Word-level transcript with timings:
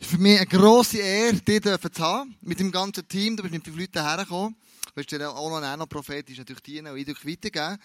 Es 0.00 0.06
ist 0.06 0.12
für 0.12 0.18
mich 0.22 0.38
eine 0.38 0.46
grosse 0.46 0.96
Ehre, 0.96 1.34
dich 1.34 1.60
zu 1.60 2.02
haben, 2.02 2.34
mit 2.40 2.58
dem 2.58 2.72
ganzen 2.72 3.06
Team. 3.06 3.36
Du 3.36 3.42
bist 3.42 3.52
mit 3.52 3.62
fünf 3.62 3.78
Leuten 3.78 4.02
hergekommen. 4.02 4.56
Du 4.86 4.96
wirst 4.96 5.12
dir 5.12 5.30
auch 5.30 5.50
noch 5.50 5.56
einen 5.56 5.66
Nano-Prophetisch 5.66 6.38
natürlich 6.38 6.62
dienen 6.62 6.90
und 6.90 6.98
ich 6.98 7.06
weitergeben. 7.06 7.76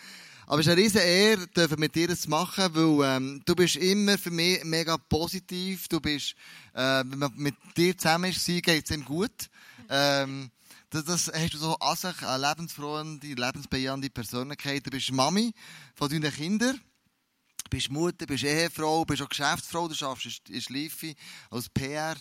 Aber 0.47 0.61
es 0.61 0.65
ist 0.65 0.71
eine 0.71 0.81
riesige 0.81 1.03
Ehre, 1.03 1.77
mit 1.77 1.93
dir 1.93 2.15
zu 2.15 2.29
machen, 2.29 2.73
weil 2.73 3.17
ähm, 3.17 3.41
du 3.43 3.53
bist 3.53 3.75
immer 3.75 4.17
für 4.17 4.31
mich 4.31 4.63
mega 4.63 4.95
positiv. 4.95 5.89
Du 5.89 5.99
bist, 5.99 6.35
äh, 6.73 7.03
wenn 7.05 7.19
man 7.19 7.33
mit 7.35 7.55
dir 7.75 7.97
zusammen 7.97 8.31
ist, 8.31 8.45
geht 8.45 8.85
es 8.85 8.91
ihm 8.91 9.03
gut. 9.03 9.49
Ähm, 9.89 10.51
das, 10.91 11.03
das 11.03 11.31
hast 11.35 11.53
du 11.53 11.57
so 11.57 11.77
an 11.79 11.97
sich, 11.97 12.21
eine 12.25 12.47
lebensfrohe, 12.47 13.19
lebensbejahende 13.23 14.09
Persönlichkeit. 14.09 14.85
Du 14.85 14.89
bist 14.89 15.11
Mami 15.11 15.51
von 15.95 16.09
deinen 16.09 16.33
Kindern. 16.33 16.79
Bist 17.69 17.89
Mutter, 17.89 18.25
bist 18.25 18.43
Ehefrau, 18.43 19.05
bist 19.05 19.21
auch 19.21 19.29
Geschäftsfrau, 19.29 19.87
du 19.87 20.05
arbeitest 20.05 20.49
in 20.49 20.61
Schleife 20.61 21.13
als 21.49 21.69
PR. 21.69 22.15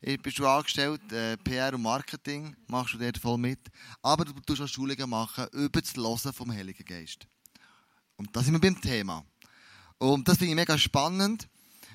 Bist 0.00 0.38
du 0.38 0.46
angestellt, 0.46 1.12
äh, 1.12 1.36
PR 1.38 1.74
und 1.74 1.82
Marketing, 1.82 2.54
machst 2.68 2.94
du 2.94 2.98
dort 2.98 3.18
voll 3.18 3.36
mit. 3.36 3.58
Aber 4.00 4.24
du 4.24 4.32
tust 4.40 4.62
auch 4.62 4.68
Schulungen 4.68 5.10
machen 5.10 5.46
über 5.52 5.80
das 5.80 5.96
Hören 5.96 6.32
vom 6.32 6.52
Heiligen 6.52 6.84
Geist. 6.84 7.26
Und 8.16 8.34
da 8.34 8.42
sind 8.42 8.52
wir 8.52 8.60
beim 8.60 8.80
Thema. 8.80 9.24
Und 9.98 10.28
das 10.28 10.38
finde 10.38 10.50
ich 10.52 10.56
mega 10.56 10.78
spannend, 10.78 11.48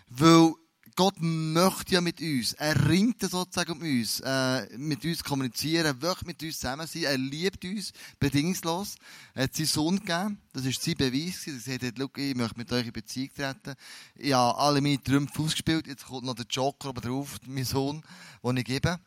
weil 0.09 0.53
Gott 0.95 1.15
möchte 1.19 1.93
ja 1.93 2.01
mit 2.01 2.21
uns. 2.21 2.53
Er 2.53 2.87
ringt 2.87 3.21
sozusagen 3.21 3.71
um 3.71 3.81
uns, 3.81 4.19
äh, 4.19 4.77
mit 4.77 5.03
uns 5.03 5.23
kommunizieren, 5.23 5.85
er 5.85 6.01
will 6.01 6.13
mit 6.25 6.43
uns 6.43 6.59
zusammen 6.59 6.85
sein. 6.85 7.03
Er 7.03 7.17
liebt 7.17 7.65
uns 7.65 7.93
bedingungslos. 8.19 8.95
Er 9.33 9.45
hat 9.45 9.55
seinen 9.55 9.65
Sohn 9.65 9.99
gegeben. 9.99 10.37
Das 10.51 10.65
ist 10.65 10.83
sein 10.83 10.95
Beweis. 10.95 11.47
Er 11.47 11.53
gesagt 11.53 11.99
hat, 11.99 12.17
ich 12.17 12.35
möchte 12.35 12.57
mit 12.57 12.71
euch 12.71 12.85
in 12.85 12.93
Beziehung 12.93 13.33
treten. 13.33 13.75
Ich 14.15 14.33
habe 14.33 14.57
alle 14.59 14.81
meine 14.81 15.01
Trümpfe 15.01 15.41
ausgespielt. 15.41 15.87
Jetzt 15.87 16.05
kommt 16.05 16.25
noch 16.25 16.35
der 16.35 16.45
Joker 16.45 16.89
oben 16.89 17.01
drauf, 17.01 17.39
mein 17.47 17.65
Sohn, 17.65 18.03
den 18.43 18.57
ich 18.57 18.65
gebe. 18.65 18.99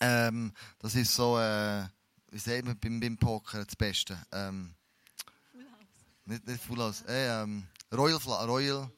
Ähm, 0.00 0.52
das 0.78 0.94
ist 0.94 1.14
so, 1.14 1.38
äh, 1.38 1.84
wie 2.30 2.38
sagt 2.38 2.64
man 2.64 2.78
beim, 2.78 3.00
beim 3.00 3.16
Poker 3.16 3.64
das 3.64 3.76
Beste? 3.76 4.18
Ähm, 4.32 4.74
nicht, 6.26 6.46
nicht 6.46 6.62
Full 6.62 6.78
House. 6.78 7.02
Äh, 7.02 7.42
ähm, 7.42 7.64
Royal, 7.92 8.18
Royal, 8.46 8.90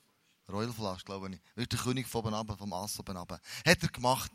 Royal 0.51 0.73
Flush, 0.73 1.05
glaube 1.05 1.31
ich. 1.31 1.41
Das 1.57 1.69
der 1.69 1.79
König 1.79 2.09
von 2.09 2.35
runter, 2.35 2.57
vom 2.57 2.73
Ass 2.73 2.99
oben 2.99 3.17
runter. 3.17 3.41
Hat 3.67 3.83
er 3.83 3.89
gemacht. 3.89 4.31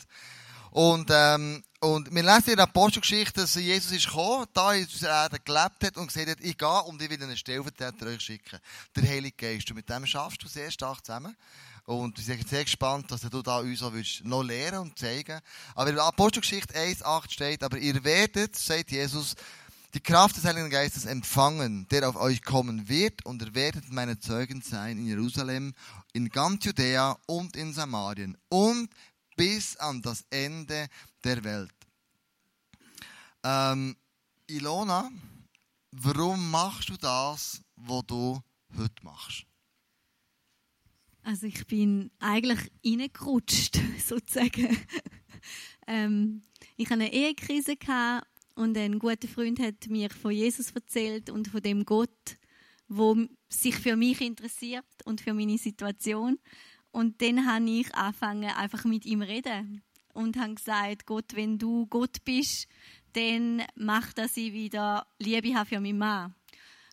Und, 0.71 1.09
ähm, 1.11 1.63
und 1.79 2.13
wir 2.13 2.23
lesen 2.23 2.51
in 2.51 2.55
der 2.57 2.65
Apostelgeschichte, 2.65 3.41
dass 3.41 3.55
Jesus 3.55 3.91
ist 3.91 4.05
gekommen, 4.05 4.45
da 4.53 4.73
in 4.73 4.83
unserer 4.83 5.23
Erde 5.23 5.39
gelebt 5.39 5.83
hat 5.83 5.97
und 5.97 6.07
gesagt 6.07 6.29
hat, 6.29 6.37
ich 6.41 6.57
gehe 6.57 6.83
und 6.83 7.01
ich 7.01 7.09
will 7.09 7.23
einen 7.23 7.37
Stellvertreter 7.37 8.05
euch 8.05 8.21
schicken. 8.21 8.59
Der 8.95 9.09
Heilige 9.09 9.35
Geist. 9.35 9.69
Und 9.71 9.77
mit 9.77 9.89
dem 9.89 10.05
schaffst 10.05 10.43
du 10.43 10.47
sehr 10.47 10.69
stark 10.69 11.03
zusammen. 11.03 11.35
Und 11.85 12.17
wir 12.17 12.23
sind 12.23 12.47
sehr 12.47 12.63
gespannt, 12.63 13.09
dass 13.11 13.21
du 13.21 13.41
da 13.41 13.59
uns 13.59 13.81
auch 13.81 13.93
noch 14.21 14.43
lehren 14.43 14.77
und 14.79 14.99
zeigen 14.99 15.39
Aber 15.73 15.89
in 15.89 15.95
der 15.95 16.05
Apostelgeschichte 16.05 16.75
1,8 16.75 17.31
steht, 17.31 17.63
aber 17.63 17.79
ihr 17.79 18.03
werdet, 18.03 18.55
sagt 18.55 18.91
Jesus, 18.91 19.35
die 19.93 20.01
Kraft 20.01 20.37
des 20.37 20.45
Heiligen 20.45 20.69
Geistes 20.69 21.05
empfangen, 21.05 21.87
der 21.89 22.07
auf 22.07 22.15
euch 22.15 22.43
kommen 22.43 22.87
wird, 22.87 23.25
und 23.25 23.41
ihr 23.41 23.55
werdet 23.55 23.91
meine 23.91 24.19
Zeugen 24.19 24.61
sein 24.61 24.97
in 24.97 25.07
Jerusalem, 25.07 25.73
in 26.13 26.29
ganz 26.29 26.65
Judäa 26.65 27.17
und 27.25 27.55
in 27.55 27.73
Samarien 27.73 28.37
und 28.49 28.89
bis 29.35 29.77
an 29.77 30.01
das 30.01 30.25
Ende 30.29 30.87
der 31.23 31.43
Welt. 31.43 31.73
Ähm, 33.43 33.95
Ilona, 34.47 35.09
warum 35.91 36.51
machst 36.51 36.89
du 36.89 36.97
das, 36.97 37.61
was 37.75 38.03
du 38.05 38.41
heute 38.77 39.03
machst? 39.03 39.45
Also 41.23 41.47
ich 41.47 41.65
bin 41.67 42.11
eigentlich 42.19 42.71
reingerutscht, 42.85 43.79
sozusagen. 44.05 44.77
ähm, 45.87 46.41
ich 46.75 46.85
hatte 46.85 46.95
eine 46.95 47.13
Ehekrise 47.13 47.75
und 48.59 48.77
ein 48.77 48.99
guter 48.99 49.27
Freund 49.29 49.57
hat 49.61 49.87
mir 49.87 50.09
von 50.09 50.31
Jesus 50.31 50.71
erzählt 50.71 51.29
und 51.29 51.47
von 51.47 51.61
dem 51.61 51.85
Gott, 51.85 52.09
wo 52.89 53.15
sich 53.47 53.75
für 53.75 53.95
mich 53.95 54.19
interessiert 54.19 54.83
und 55.05 55.21
für 55.21 55.33
meine 55.33 55.57
Situation. 55.57 56.37
Und 56.91 57.21
dann 57.21 57.47
habe 57.47 57.69
ich 57.69 57.95
angefangen, 57.95 58.49
einfach 58.49 58.83
mit 58.83 59.05
ihm 59.05 59.21
zu 59.21 59.27
reden 59.27 59.81
und 60.13 60.37
habe 60.37 60.55
gesagt, 60.55 61.05
Gott, 61.05 61.35
wenn 61.35 61.57
du 61.57 61.87
Gott 61.87 62.17
bist, 62.25 62.67
dann 63.13 63.63
mach, 63.75 64.11
dass 64.11 64.35
ich 64.35 64.51
wieder 64.51 65.07
Liebe 65.19 65.55
habe 65.55 65.69
für 65.69 65.79
meinen 65.79 65.97
Mann. 65.97 66.35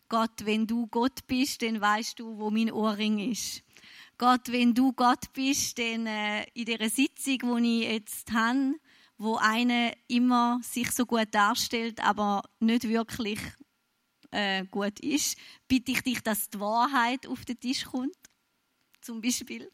Gott, 0.07 0.45
wenn 0.45 0.67
du 0.67 0.87
Gott 0.87 1.27
bist, 1.27 1.61
dann 1.63 1.81
weißt 1.81 2.17
du, 2.17 2.37
wo 2.37 2.49
mein 2.49 2.71
Ohrring 2.71 3.19
ist. 3.19 3.61
Gott, 4.17 4.53
wenn 4.53 4.73
du 4.73 4.93
Gott 4.93 5.33
bist, 5.33 5.77
dann 5.77 6.07
äh, 6.07 6.45
in 6.53 6.65
der 6.65 6.89
Sitzung, 6.89 7.61
die 7.61 7.81
ich 7.81 7.91
jetzt 7.91 8.31
habe, 8.31 8.75
wo 9.17 9.35
eine 9.37 9.93
immer 10.07 10.59
sich 10.63 10.91
so 10.91 11.05
gut 11.05 11.27
darstellt, 11.31 11.99
aber 12.03 12.43
nicht 12.59 12.87
wirklich 12.87 13.39
äh, 14.31 14.65
gut 14.65 14.99
ist, 14.99 15.37
bitte 15.67 15.91
ich 15.91 16.01
dich, 16.01 16.21
dass 16.21 16.49
die 16.49 16.59
Wahrheit 16.59 17.25
auf 17.27 17.43
den 17.45 17.59
Tisch 17.59 17.85
kommt, 17.85 18.15
zum 19.01 19.21
Beispiel. 19.21 19.71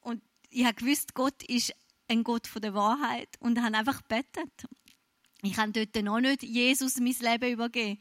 Und 0.00 0.22
ich 0.50 0.64
habe 0.64 0.74
gewusst, 0.74 1.14
Gott 1.14 1.42
ist 1.44 1.74
ein 2.08 2.24
Gott 2.24 2.48
der 2.62 2.74
Wahrheit 2.74 3.28
und 3.40 3.62
habe 3.62 3.76
einfach 3.76 4.02
betet. 4.02 4.52
Ich 5.42 5.56
habe 5.58 5.72
dort 5.72 6.04
noch 6.04 6.20
nicht 6.20 6.42
Jesus 6.42 6.98
mein 6.98 7.16
Leben 7.18 7.52
übergeben 7.52 8.00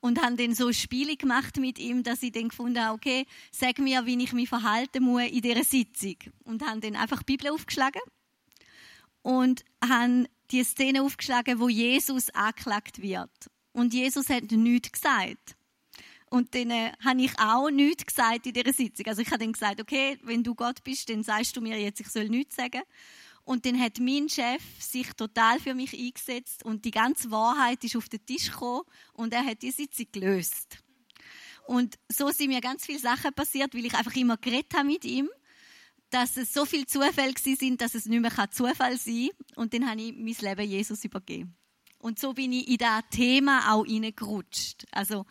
und 0.00 0.22
habe 0.22 0.36
dann 0.36 0.54
so 0.54 0.72
Spiele 0.72 1.16
gemacht 1.16 1.56
mit 1.56 1.78
ihm, 1.78 2.02
dass 2.02 2.22
ich 2.22 2.32
dann 2.32 2.48
gefunden 2.48 2.82
habe, 2.82 2.94
okay, 2.94 3.26
sag 3.50 3.78
mir, 3.78 4.06
wie 4.06 4.22
ich 4.22 4.32
mich 4.32 4.48
verhalten 4.48 5.02
muss 5.02 5.28
in 5.30 5.40
dieser 5.40 5.64
Sitzung. 5.64 6.16
Und 6.44 6.62
habe 6.62 6.80
dann 6.80 6.96
einfach 6.96 7.22
die 7.22 7.36
Bibel 7.36 7.50
aufgeschlagen 7.50 8.00
und 9.22 9.64
haben 9.86 10.26
die 10.50 10.64
Szene 10.64 11.02
aufgeschlagen, 11.02 11.60
wo 11.60 11.68
Jesus 11.68 12.30
angeklagt 12.30 13.02
wird. 13.02 13.30
Und 13.72 13.94
Jesus 13.94 14.28
hat 14.28 14.50
nichts 14.50 14.92
gesagt. 14.92 15.56
Und 16.30 16.54
dann 16.54 16.70
äh, 16.70 16.92
habe 17.04 17.22
ich 17.22 17.38
auch 17.38 17.70
nichts 17.70 18.06
gesagt 18.06 18.46
in 18.46 18.52
dieser 18.52 18.72
Sitzung. 18.72 19.06
Also 19.06 19.22
ich 19.22 19.28
habe 19.28 19.38
dann 19.38 19.52
gesagt, 19.52 19.80
okay, 19.80 20.18
wenn 20.22 20.42
du 20.42 20.54
Gott 20.54 20.82
bist, 20.84 21.08
dann 21.08 21.22
sagst 21.22 21.56
du 21.56 21.60
mir 21.60 21.80
jetzt, 21.80 22.00
ich 22.00 22.08
soll 22.08 22.28
nichts 22.28 22.56
sagen. 22.56 22.82
Und 23.44 23.64
dann 23.64 23.80
hat 23.80 23.98
mein 23.98 24.28
Chef 24.28 24.62
sich 24.78 25.10
total 25.14 25.58
für 25.58 25.74
mich 25.74 25.98
eingesetzt 25.98 26.66
und 26.66 26.84
die 26.84 26.90
ganze 26.90 27.30
Wahrheit 27.30 27.82
ist 27.82 27.96
auf 27.96 28.10
den 28.10 28.24
Tisch 28.26 28.50
gekommen 28.50 28.82
und 29.14 29.32
er 29.32 29.42
hat 29.42 29.62
die 29.62 29.70
Sitzung 29.70 30.06
gelöst. 30.12 30.78
Und 31.66 31.98
so 32.10 32.28
sind 32.30 32.48
mir 32.48 32.60
ganz 32.60 32.84
viele 32.84 32.98
Sachen 32.98 33.32
passiert, 33.32 33.74
weil 33.74 33.86
ich 33.86 33.94
einfach 33.94 34.14
immer 34.16 34.36
geredet 34.36 34.74
habe 34.74 34.88
mit 34.88 35.04
ihm 35.06 35.30
dass 36.10 36.36
es 36.36 36.52
so 36.52 36.64
viel 36.64 36.86
Zufälle 36.86 37.34
sind, 37.36 37.80
dass 37.80 37.94
es 37.94 38.06
nicht 38.06 38.20
mehr 38.20 38.50
Zufall 38.50 38.96
sein 38.96 39.30
kann. 39.30 39.62
Und 39.62 39.74
dann 39.74 39.88
habe 39.88 40.00
ich 40.00 40.14
mein 40.14 40.56
Leben 40.56 40.70
Jesus 40.70 41.04
übergeben. 41.04 41.56
Und 41.98 42.18
so 42.18 42.32
bin 42.32 42.52
ich 42.52 42.68
in 42.68 42.78
das 42.78 43.02
Thema 43.10 43.74
auch 43.74 43.84
hineingerutscht. 43.84 44.86
Also, 44.92 45.26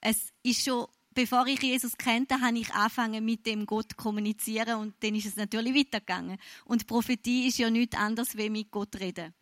es 0.00 0.32
ist 0.42 0.64
schon, 0.64 0.86
bevor 1.14 1.46
ich 1.46 1.62
Jesus 1.62 1.96
kannte, 1.96 2.40
habe 2.40 2.58
ich 2.58 2.72
angefangen, 2.72 3.24
mit 3.24 3.46
dem 3.46 3.66
Gott 3.66 3.90
zu 3.90 3.96
kommunizieren 3.96 4.80
und 4.80 4.94
dann 5.02 5.14
ist 5.14 5.26
es 5.26 5.36
natürlich 5.36 5.74
weitergegangen. 5.74 6.38
Und 6.64 6.86
Prophetie 6.86 7.48
ist 7.48 7.58
ja 7.58 7.70
nichts 7.70 7.96
anderes, 7.96 8.36
wie 8.36 8.50
mit 8.50 8.70
Gott 8.70 8.96
reden. 9.00 9.34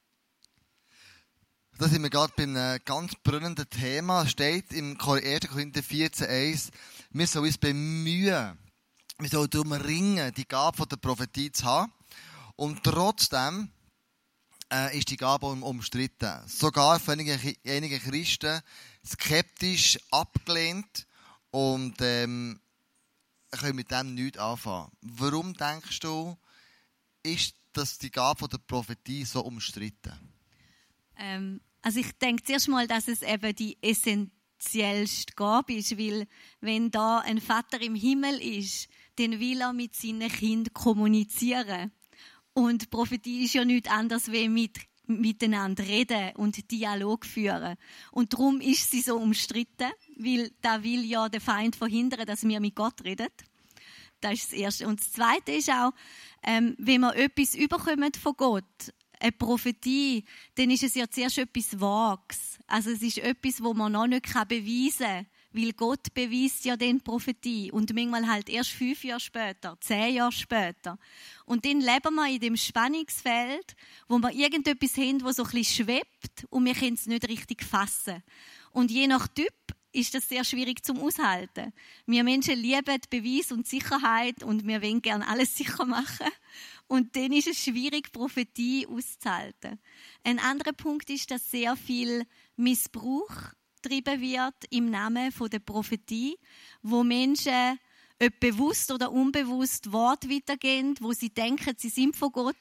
Da 1.78 1.88
sind 1.88 2.02
wir 2.02 2.10
gerade 2.10 2.32
bei 2.36 2.42
einem 2.42 2.80
ganz 2.84 3.14
brennenden 3.22 3.70
Thema. 3.70 4.26
Steht 4.26 4.72
im 4.72 4.98
1. 5.00 5.48
Korinther 5.48 5.80
14,1, 5.80 6.70
wir 7.10 7.26
sollen 7.28 7.44
uns 7.46 7.58
bemühen, 7.58 8.58
wir 9.18 9.28
sollen 9.28 9.50
darum 9.50 9.72
ringen, 9.72 10.32
die 10.34 10.46
Gabe 10.46 10.86
der 10.86 10.96
Prophetie 10.96 11.50
zu 11.50 11.64
haben. 11.64 11.92
Und 12.56 12.82
trotzdem 12.84 13.70
äh, 14.72 14.96
ist 14.96 15.10
die 15.10 15.16
Gabe 15.16 15.46
umstritten. 15.46 16.40
Sogar 16.46 17.00
von 17.00 17.14
einigen, 17.18 17.56
einigen 17.66 18.00
Christen 18.00 18.60
skeptisch 19.04 19.98
abgelehnt 20.10 21.06
und 21.50 21.96
ähm, 22.00 22.60
können 23.50 23.76
mit 23.76 23.90
dem 23.90 24.14
nichts 24.14 24.38
anfangen. 24.38 24.90
Warum 25.00 25.54
denkst 25.54 26.00
du, 26.00 26.36
ist 27.22 27.54
dass 27.72 27.98
die 27.98 28.10
Gabe 28.10 28.48
der 28.48 28.58
Prophetie 28.58 29.24
so 29.24 29.40
umstritten? 29.40 30.12
Ähm, 31.16 31.60
also 31.82 32.00
ich 32.00 32.12
denke 32.18 32.42
zuerst 32.42 32.68
mal, 32.68 32.86
dass 32.86 33.08
es 33.08 33.22
eben 33.22 33.54
die 33.54 33.78
essentiellste 33.82 35.32
Gabe 35.34 35.74
ist, 35.74 35.96
weil 35.96 36.26
wenn 36.60 36.90
da 36.90 37.20
ein 37.20 37.40
Vater 37.40 37.80
im 37.80 37.94
Himmel 37.94 38.40
ist, 38.40 38.88
dann 39.18 39.40
will 39.40 39.60
er 39.60 39.72
mit 39.72 39.96
seinen 39.96 40.30
Kindern 40.30 40.72
kommunizieren. 40.72 41.92
Und 42.52 42.90
Prophetie 42.90 43.44
ist 43.44 43.54
ja 43.54 43.64
nichts 43.64 43.90
anderes, 43.90 44.32
wie 44.32 44.48
mit, 44.48 44.78
miteinander 45.06 45.86
reden 45.86 46.34
und 46.36 46.70
Dialog 46.70 47.24
führen. 47.24 47.76
Und 48.10 48.32
darum 48.32 48.60
ist 48.60 48.90
sie 48.90 49.00
so 49.00 49.16
umstritten, 49.16 49.90
weil 50.16 50.50
da 50.60 50.82
will 50.82 51.04
ja 51.04 51.28
der 51.28 51.40
Feind 51.40 51.76
verhindern, 51.76 52.26
dass 52.26 52.46
wir 52.46 52.60
mit 52.60 52.74
Gott 52.74 53.04
reden. 53.04 53.28
Das 54.20 54.34
ist 54.34 54.52
das 54.52 54.58
Erste. 54.58 54.88
Und 54.88 55.00
das 55.00 55.12
Zweite 55.12 55.52
ist 55.52 55.70
auch, 55.70 55.92
ähm, 56.42 56.74
wenn 56.78 57.00
wir 57.00 57.14
etwas 57.14 57.54
überkommen 57.54 58.12
von 58.14 58.34
Gott, 58.36 58.92
eine 59.20 59.32
Prophetie, 59.32 60.24
dann 60.54 60.70
ist 60.70 60.84
es 60.84 60.94
ja 60.94 61.08
zuerst 61.08 61.38
etwas 61.38 61.80
Vages. 61.80 62.58
Also 62.66 62.90
es 62.90 63.02
ist 63.02 63.18
etwas, 63.18 63.62
wo 63.62 63.74
man 63.74 63.92
noch 63.92 64.06
nicht 64.06 64.32
beweisen 64.48 65.06
kann, 65.06 65.26
Weil 65.52 65.72
Gott 65.72 66.12
beweist 66.12 66.64
ja 66.64 66.76
den 66.76 67.00
Prophetie 67.00 67.72
und 67.72 67.94
manchmal 67.94 68.28
halt 68.28 68.50
erst 68.50 68.70
fünf 68.70 69.02
Jahre 69.02 69.20
später, 69.20 69.78
zehn 69.80 70.14
Jahre 70.14 70.32
später. 70.32 70.98
Und 71.46 71.64
dann 71.64 71.80
leben 71.80 72.14
wir 72.14 72.28
in 72.28 72.40
dem 72.40 72.56
Spannungsfeld, 72.56 73.74
wo 74.08 74.18
wir 74.18 74.30
irgendetwas 74.30 74.96
haben, 74.98 75.22
wo 75.22 75.32
so 75.32 75.44
ein 75.44 75.50
bisschen 75.50 75.86
schwebt 75.86 76.46
und 76.50 76.66
wir 76.66 76.74
können 76.74 76.94
es 76.94 77.06
nicht 77.06 77.26
richtig 77.28 77.64
fassen. 77.64 78.22
Und 78.72 78.90
je 78.90 79.06
nach 79.06 79.26
Typ 79.28 79.54
ist 79.92 80.14
das 80.14 80.28
sehr 80.28 80.44
schwierig 80.44 80.84
zum 80.84 80.98
Aushalten. 81.00 81.72
Wir 82.06 82.24
Menschen 82.24 82.58
lieben 82.58 83.00
Beweis 83.10 83.50
und 83.52 83.66
Sicherheit 83.66 84.42
und 84.42 84.66
wir 84.66 84.82
wollen 84.82 85.02
gerne 85.02 85.26
alles 85.26 85.54
sicher 85.56 85.84
machen. 85.86 86.28
Und 86.86 87.16
dann 87.16 87.32
ist 87.32 87.48
es 87.48 87.62
schwierig, 87.62 88.12
Prophetie 88.12 88.86
auszuhalten. 88.86 89.78
Ein 90.24 90.38
anderer 90.38 90.72
Punkt 90.72 91.10
ist, 91.10 91.30
dass 91.30 91.50
sehr 91.50 91.76
viel 91.76 92.24
Missbrauch 92.56 93.52
getrieben 93.80 94.20
wird 94.20 94.54
im 94.70 94.90
Namen 94.90 95.32
der 95.50 95.58
Prophetie, 95.58 96.36
wo 96.82 97.02
Menschen 97.02 97.78
ob 98.20 98.40
bewusst 98.40 98.90
oder 98.90 99.12
unbewusst 99.12 99.92
Wort 99.92 100.28
weitergehen, 100.28 100.96
wo 101.00 101.12
sie 101.12 101.30
denken, 101.30 101.74
sie 101.76 101.88
sind 101.88 102.16
von 102.16 102.32
Gott, 102.32 102.56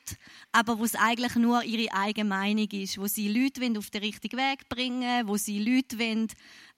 aber 0.52 0.78
wo 0.78 0.84
es 0.84 0.94
eigentlich 0.94 1.36
nur 1.36 1.64
ihre 1.64 1.92
eigene 1.94 2.30
Meinung 2.30 2.70
ist, 2.72 3.00
wo 3.00 3.08
sie 3.08 3.28
Leute 3.28 3.80
auf 3.80 3.90
den 3.90 4.04
richtigen 4.04 4.38
Weg 4.38 4.70
bringen, 4.70 5.28
wo 5.28 5.36
sie 5.38 5.60
Leute 5.60 5.98
wollen, 5.98 6.28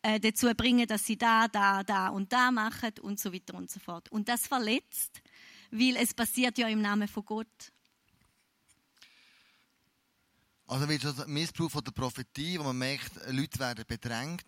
äh, 0.01 0.19
dazu 0.19 0.47
bringen, 0.55 0.87
dass 0.87 1.05
sie 1.05 1.17
da, 1.17 1.49
da, 1.49 1.83
da 1.83 2.07
und 2.07 2.31
da 2.31 2.51
machen 2.51 2.93
und 3.01 3.19
so 3.19 3.33
weiter 3.33 3.55
und 3.55 3.69
so 3.69 3.81
fort. 3.81 4.09
Und 4.11 4.29
das 4.29 4.47
verletzt, 4.47 5.21
weil 5.71 5.97
es 5.97 6.13
passiert 6.13 6.57
ja 6.57 6.67
im 6.69 6.81
Namen 6.81 7.09
von 7.09 7.25
Gott. 7.25 7.73
Also 10.69 10.87
wird 10.87 11.03
es 11.03 11.25
Missbrauch 11.25 11.71
von 11.71 11.83
der 11.83 11.91
Prophetie, 11.91 12.59
wo 12.59 12.63
man 12.63 12.77
merkt, 12.77 13.11
Leute 13.31 13.57
werden 13.57 13.85
bedrängt 13.87 14.45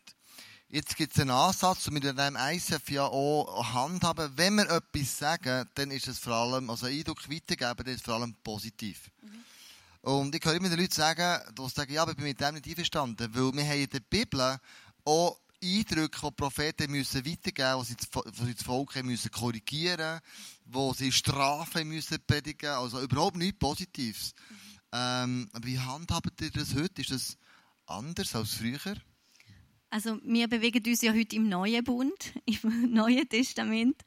Jetzt 0.70 0.96
gibt 0.96 1.14
es 1.14 1.20
einen 1.20 1.32
Ansatz, 1.32 1.88
und 1.88 1.96
mit 1.96 2.04
dem 2.04 2.38
ISF 2.38 2.92
ja 2.92 3.06
auch 3.06 3.74
handhaben. 3.74 4.32
Wenn 4.38 4.56
wir 4.56 4.70
etwas 4.70 5.18
sagen, 5.18 5.68
dann 5.74 5.90
ist 5.90 6.08
es 6.08 6.20
vor 6.20 6.34
allem, 6.34 6.70
also 6.70 6.86
Eindruck 6.86 7.28
weitergeben, 7.28 7.76
dann 7.76 7.88
ist 7.88 7.96
es 7.96 8.02
vor 8.04 8.14
allem 8.14 8.36
positiv. 8.44 9.10
Mhm. 9.22 10.10
Und 10.10 10.36
ich 10.36 10.46
höre 10.46 10.54
immer 10.54 10.70
den 10.70 10.80
Leuten 10.80 10.94
sagen, 10.94 11.42
die 11.58 11.70
sagen, 11.70 11.92
ja, 11.92 12.04
aber 12.04 12.12
ich 12.12 12.18
bin 12.18 12.26
mit 12.28 12.40
dem 12.40 12.54
nicht 12.54 12.68
einverstanden, 12.68 13.28
weil 13.34 13.54
wir 13.54 13.66
haben 13.66 13.82
in 13.82 13.90
der 13.90 14.00
Bibel 14.00 14.60
auch 15.04 15.40
Eindrücke, 15.62 16.20
die 16.24 16.32
Propheten 16.32 16.92
müssen 16.92 17.26
weitergeben 17.26 17.80
müssen, 17.80 17.98
die 17.98 18.46
sie 18.46 18.54
das 18.54 18.64
Volk 18.64 19.04
müssen 19.04 19.32
korrigieren 19.32 20.22
wo 20.66 20.94
sie 20.94 21.12
Strafen 21.12 21.90
müssen 21.90 22.24
predigen 22.26 22.70
also 22.70 23.02
überhaupt 23.02 23.36
nichts 23.36 23.60
Positives. 23.60 24.34
Mhm. 24.50 24.61
Ähm, 24.94 25.50
wie 25.62 25.80
handhabt 25.80 26.42
ihr 26.42 26.52
das 26.52 26.76
heute? 26.76 27.02
Ist 27.02 27.12
das 27.12 27.38
anders 27.86 28.36
als 28.36 28.56
früher? 28.56 28.96
Also 29.94 30.20
wir 30.24 30.48
bewegen 30.48 30.82
uns 30.88 31.02
ja 31.02 31.14
heute 31.14 31.36
im 31.36 31.50
Neuen 31.50 31.84
Bund, 31.84 32.34
im 32.46 32.94
Neuen 32.94 33.28
Testament. 33.28 34.02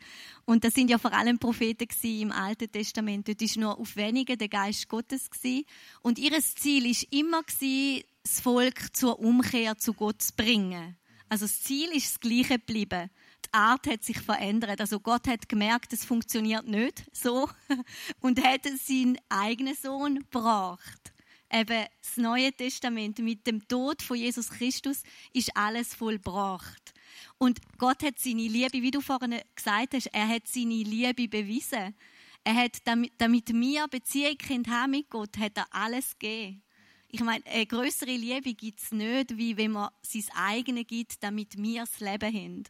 Und 0.47 0.65
das 0.65 0.75
sind 0.75 0.89
ja 0.89 0.97
vor 0.97 1.13
allem 1.13 1.39
Propheten 1.39 1.87
im 2.03 2.33
Alten 2.33 2.73
Testament. 2.73 3.29
Dort 3.29 3.43
ist 3.43 3.59
nur 3.59 3.79
auf 3.79 3.95
wenige 3.97 4.39
der 4.39 4.49
Geist 4.49 4.89
Gottes 4.89 5.31
gewesen. 5.31 5.65
Und 6.01 6.19
ihr 6.19 6.39
Ziel 6.41 6.91
ist 6.91 7.03
immer 7.13 7.43
das 7.43 8.41
Volk 8.41 8.97
zur 8.97 9.19
Umkehr 9.21 9.77
zu 9.77 9.93
Gott 9.93 10.23
zu 10.23 10.33
bringen. 10.35 10.97
Also 11.29 11.45
das 11.45 11.63
Ziel 11.63 11.91
ist 11.91 12.15
das 12.15 12.21
gleiche 12.21 12.59
geblieben. 12.59 13.11
Art 13.55 13.87
hat 13.87 14.05
sich 14.05 14.21
verändert. 14.21 14.81
Also 14.81 15.01
Gott 15.01 15.27
hat 15.29 15.49
gemerkt, 15.49 15.93
es 15.93 16.05
funktioniert 16.05 16.67
nicht 16.67 17.05
so 17.13 17.49
und 18.21 18.43
hat 18.45 18.65
seinen 18.65 19.19
eigenen 19.29 19.75
Sohn 19.75 20.19
gebracht 20.19 21.15
eben 21.55 21.87
das 22.03 22.17
Neue 22.17 22.53
Testament 22.53 23.19
mit 23.21 23.47
dem 23.47 23.67
Tod 23.69 24.03
von 24.03 24.17
Jesus 24.17 24.51
Christus 24.51 25.03
ist 25.33 25.57
alles 25.57 25.95
vollbracht. 25.95 26.93
Und 27.39 27.61
Gott 27.79 28.03
hat 28.03 28.19
seine 28.19 28.49
Liebe, 28.49 28.83
wie 28.83 28.91
du 28.91 29.01
vorhin 29.01 29.41
gesagt 29.55 29.95
hast, 29.95 30.07
er 30.07 30.29
hat 30.29 30.49
seine 30.49 30.83
Liebe 30.83 31.29
bewiesen. 31.29 31.95
Er 32.43 32.55
hat, 32.55 32.79
damit, 32.85 33.13
damit 33.19 33.55
wir 33.55 33.89
Beziehung 33.89 34.39
haben 34.69 34.91
mit 34.91 35.09
Gott, 35.09 35.39
hat 35.39 35.57
er 35.57 35.67
alles 35.71 36.19
gegeben. 36.19 36.63
Ich 37.09 37.21
meine, 37.21 37.47
eine 37.47 37.67
größere 37.67 38.17
Liebe 38.17 38.55
gibt 38.55 38.81
es 38.81 38.91
nicht, 38.91 39.37
wie 39.37 39.57
wenn 39.57 39.71
man 39.71 39.91
sein 40.03 40.25
eigenes 40.35 40.89
gibt, 40.89 41.23
damit 41.23 41.57
wir 41.57 41.83
das 41.83 42.01
Leben 42.01 42.35
haben. 42.35 42.65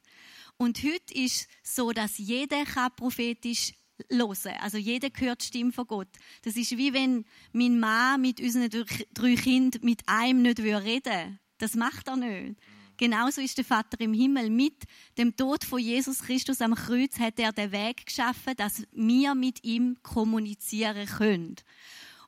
Und 0.57 0.83
heute 0.83 1.15
ist 1.15 1.49
es 1.63 1.75
so, 1.75 1.93
dass 1.93 2.19
jeder 2.19 2.65
prophetisch 2.97 3.73
hören. 4.11 4.57
Also 4.61 4.79
jeder 4.79 5.09
hört 5.17 5.43
die 5.43 5.47
Stimme 5.47 5.73
von 5.73 5.87
Gott. 5.87 6.09
Das 6.43 6.57
ist 6.57 6.77
wie 6.77 6.93
wenn 6.93 7.25
mein 7.53 7.79
Mann 7.79 8.21
mit 8.21 8.41
unseren 8.41 8.71
drei 9.13 9.35
Kindern 9.37 9.83
mit 9.85 10.03
einem 10.07 10.43
nicht 10.43 10.61
reden 10.61 10.85
würde. 10.85 11.39
Das 11.59 11.75
macht 11.75 12.09
er 12.09 12.17
nicht. 12.17 12.59
Genauso 12.97 13.41
ist 13.41 13.59
der 13.59 13.65
Vater 13.65 13.99
im 14.01 14.13
Himmel. 14.13 14.51
Mit 14.51 14.85
dem 15.19 15.35
Tod 15.35 15.65
von 15.65 15.81
Jesus 15.81 16.21
Christus 16.21 16.61
am 16.61 16.75
Kreuz 16.75 17.19
hat 17.19 17.41
er 17.41 17.53
den 17.53 17.73
Weg 17.73 18.07
geschaffen, 18.07 18.55
dass 18.57 18.85
wir 18.93 19.35
mit 19.35 19.65
ihm 19.65 19.97
kommunizieren 20.03 21.07
können. 21.07 21.57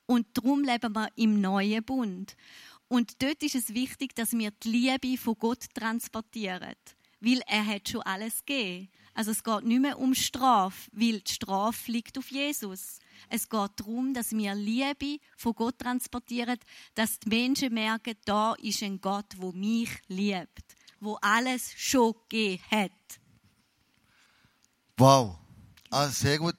Und 0.06 0.26
darum 0.34 0.64
leben 0.64 0.94
wir 0.94 1.08
im 1.16 1.40
neuen 1.40 1.84
Bund. 1.84 2.36
Und 2.88 3.22
dort 3.22 3.42
ist 3.42 3.54
es 3.54 3.74
wichtig, 3.74 4.14
dass 4.14 4.32
wir 4.32 4.50
die 4.50 4.68
Liebe 4.68 5.18
von 5.18 5.34
Gott 5.38 5.66
transportieren. 5.74 6.74
Weil 7.20 7.40
er 7.46 7.66
hat 7.66 7.88
schon 7.88 8.02
alles 8.02 8.44
gegeben. 8.44 8.88
Also 9.14 9.30
es 9.30 9.42
geht 9.42 9.64
nicht 9.64 9.80
mehr 9.80 9.98
um 9.98 10.14
Strafe, 10.14 10.90
weil 10.92 11.20
die 11.20 11.32
Strafe 11.32 11.90
liegt 11.90 12.18
auf 12.18 12.30
Jesus. 12.30 12.98
Es 13.30 13.48
geht 13.48 13.70
darum, 13.76 14.12
dass 14.12 14.32
wir 14.32 14.54
Liebe 14.54 15.18
von 15.36 15.54
Gott 15.54 15.78
transportieren, 15.78 16.58
dass 16.94 17.18
die 17.18 17.30
Menschen 17.30 17.72
merken, 17.72 18.14
da 18.26 18.54
ist 18.54 18.82
ein 18.82 19.00
Gott, 19.00 19.32
wo 19.38 19.52
mich 19.52 19.90
liebt, 20.08 20.76
wo 21.00 21.14
alles 21.22 21.72
schon 21.76 22.14
gegeben 22.28 22.62
hat. 22.70 22.90
Wow. 24.98 25.38
Also 25.90 26.12
sehr 26.12 26.38
gut. 26.38 26.56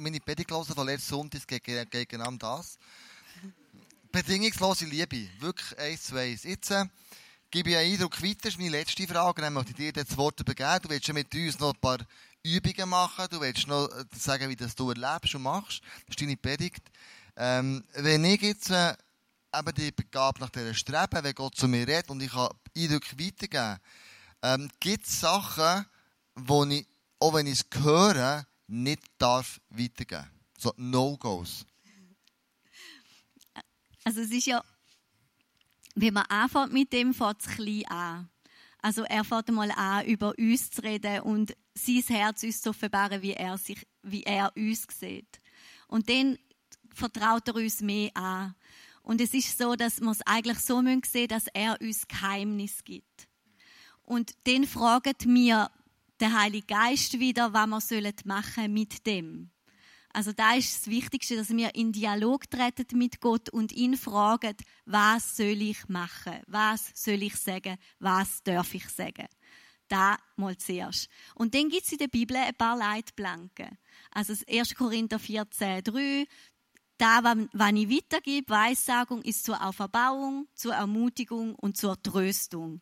Meine 0.00 0.20
Predigt 0.20 0.50
hören 0.50 0.64
von 0.64 0.86
letzten 0.86 1.10
Sonntag 1.10 1.46
geht, 1.46 2.08
genau 2.08 2.30
das. 2.32 2.78
Bedingungslose 4.10 4.86
Liebe. 4.86 5.28
Wirklich 5.40 5.78
eins, 5.78 6.04
zwei. 6.04 6.28
Jetzt, 6.42 6.70
äh, 6.70 6.86
gebe 7.50 7.70
ich 7.70 7.76
einen 7.76 7.92
Eindruck 7.92 8.22
weiter. 8.22 8.38
Das 8.42 8.52
ist 8.52 8.58
meine 8.58 8.70
letzte 8.70 9.06
Frage. 9.06 9.42
Dann 9.42 9.52
möchte 9.52 9.70
ich 9.70 9.76
dir 9.76 9.92
das 9.92 10.16
Wort 10.16 10.40
übergeben. 10.40 10.78
Du 10.82 10.90
willst 10.90 11.12
mit 11.12 11.34
uns 11.34 11.58
noch 11.58 11.74
ein 11.74 11.80
paar 11.80 11.98
Übungen 12.42 12.88
machen. 12.88 13.26
Du 13.30 13.40
willst 13.40 13.66
noch 13.66 13.88
äh, 13.88 14.04
sagen, 14.16 14.48
wie 14.48 14.56
das 14.56 14.74
du 14.74 14.90
erlebst 14.90 15.34
und 15.34 15.42
machst. 15.42 15.80
Das 16.06 16.10
ist 16.10 16.20
deine 16.20 16.36
Predigt. 16.36 16.90
Ähm, 17.36 17.84
wenn 17.94 18.24
ich 18.24 18.42
jetzt 18.42 18.70
äh, 18.70 18.94
eben 19.54 19.74
die 19.74 19.92
Begabe 19.92 20.40
nach 20.40 20.50
dieser 20.50 20.74
Strebe, 20.74 21.22
wenn 21.22 21.34
Gott 21.34 21.54
zu 21.56 21.68
mir 21.68 21.86
redet 21.86 22.10
und 22.10 22.22
ich 22.22 22.30
kann 22.30 22.48
Eindrücke 22.76 23.18
weitergeben, 23.18 23.78
ähm, 24.42 24.70
gibt 24.80 25.06
es 25.06 25.20
Sachen, 25.20 25.86
die 26.36 26.78
ich, 26.78 26.86
auch 27.18 27.34
wenn 27.34 27.46
ich 27.46 27.60
es 27.60 27.82
höre, 27.82 28.46
nicht 28.66 29.02
darf 29.18 29.60
weitergeben. 29.70 30.30
So 30.58 30.72
No-Gos. 30.76 31.64
Also 34.04 34.20
es 34.20 34.30
ist 34.30 34.46
ja 34.46 34.62
wenn 36.00 36.14
man 36.14 36.24
anfängt 36.24 36.72
mit 36.72 36.92
dem, 36.92 37.14
fängt 37.14 37.40
es 37.40 37.48
klein 37.48 37.84
an. 37.86 38.28
Also 38.80 39.02
er 39.02 39.24
fängt 39.24 39.48
mal 39.50 39.70
an, 39.72 40.06
über 40.06 40.34
uns 40.38 40.70
zu 40.70 40.82
reden 40.82 41.20
und 41.20 41.56
sein 41.74 42.02
Herz 42.08 42.42
uns 42.42 42.60
zu 42.60 42.70
offenbaren, 42.70 43.22
wie 43.22 43.32
er, 43.32 43.58
sich, 43.58 43.86
wie 44.02 44.22
er 44.22 44.52
uns 44.56 44.86
sieht. 44.98 45.40
Und 45.88 46.08
dann 46.08 46.38
vertraut 46.94 47.48
er 47.48 47.56
uns 47.56 47.80
mehr 47.80 48.10
an. 48.14 48.54
Und 49.02 49.20
es 49.20 49.34
ist 49.34 49.56
so, 49.58 49.74
dass 49.74 50.00
wir 50.00 50.10
es 50.10 50.22
eigentlich 50.26 50.58
so 50.58 50.82
sehen 50.82 51.00
müssen, 51.00 51.28
dass 51.28 51.46
er 51.54 51.80
uns 51.80 52.06
Geheimnis 52.06 52.84
gibt. 52.84 53.28
Und 54.02 54.34
dann 54.44 54.64
fragt 54.64 55.26
mir 55.26 55.70
der 56.20 56.38
Heilige 56.38 56.66
Geist 56.66 57.18
wieder, 57.18 57.52
was 57.52 57.90
wir 57.90 58.12
machen 58.24 58.72
mit 58.72 59.06
dem. 59.06 59.50
Also 60.12 60.32
da 60.32 60.54
ist 60.54 60.74
das 60.74 60.90
Wichtigste, 60.90 61.36
dass 61.36 61.50
wir 61.50 61.74
in 61.74 61.92
Dialog 61.92 62.50
treten 62.50 62.98
mit 62.98 63.20
Gott 63.20 63.50
und 63.50 63.72
ihn 63.72 63.96
fragen, 63.96 64.56
was 64.86 65.36
soll 65.36 65.62
ich 65.62 65.88
machen? 65.88 66.40
Was 66.46 66.90
soll 66.94 67.22
ich 67.22 67.36
sagen? 67.36 67.76
Was 67.98 68.42
darf 68.42 68.74
ich 68.74 68.88
sagen? 68.88 69.28
Da 69.88 70.16
mal 70.36 70.56
zuerst. 70.56 71.08
Und 71.34 71.54
dann 71.54 71.68
gibt 71.68 71.84
es 71.84 71.92
in 71.92 71.98
der 71.98 72.08
Bibel 72.08 72.36
ein 72.36 72.54
paar 72.54 72.76
Leitplanken. 72.76 73.78
Also 74.10 74.34
1. 74.46 74.74
Korinther 74.74 75.18
14, 75.18 75.82
3, 75.82 76.26
da, 76.98 77.22
was 77.22 77.72
ich 77.72 77.90
weitergebe, 77.90 78.50
Weissagung 78.50 79.22
ist 79.22 79.44
zur 79.44 79.64
Auferbauung, 79.64 80.48
zur 80.54 80.74
Ermutigung 80.74 81.54
und 81.54 81.76
zur 81.76 82.02
Tröstung. 82.02 82.80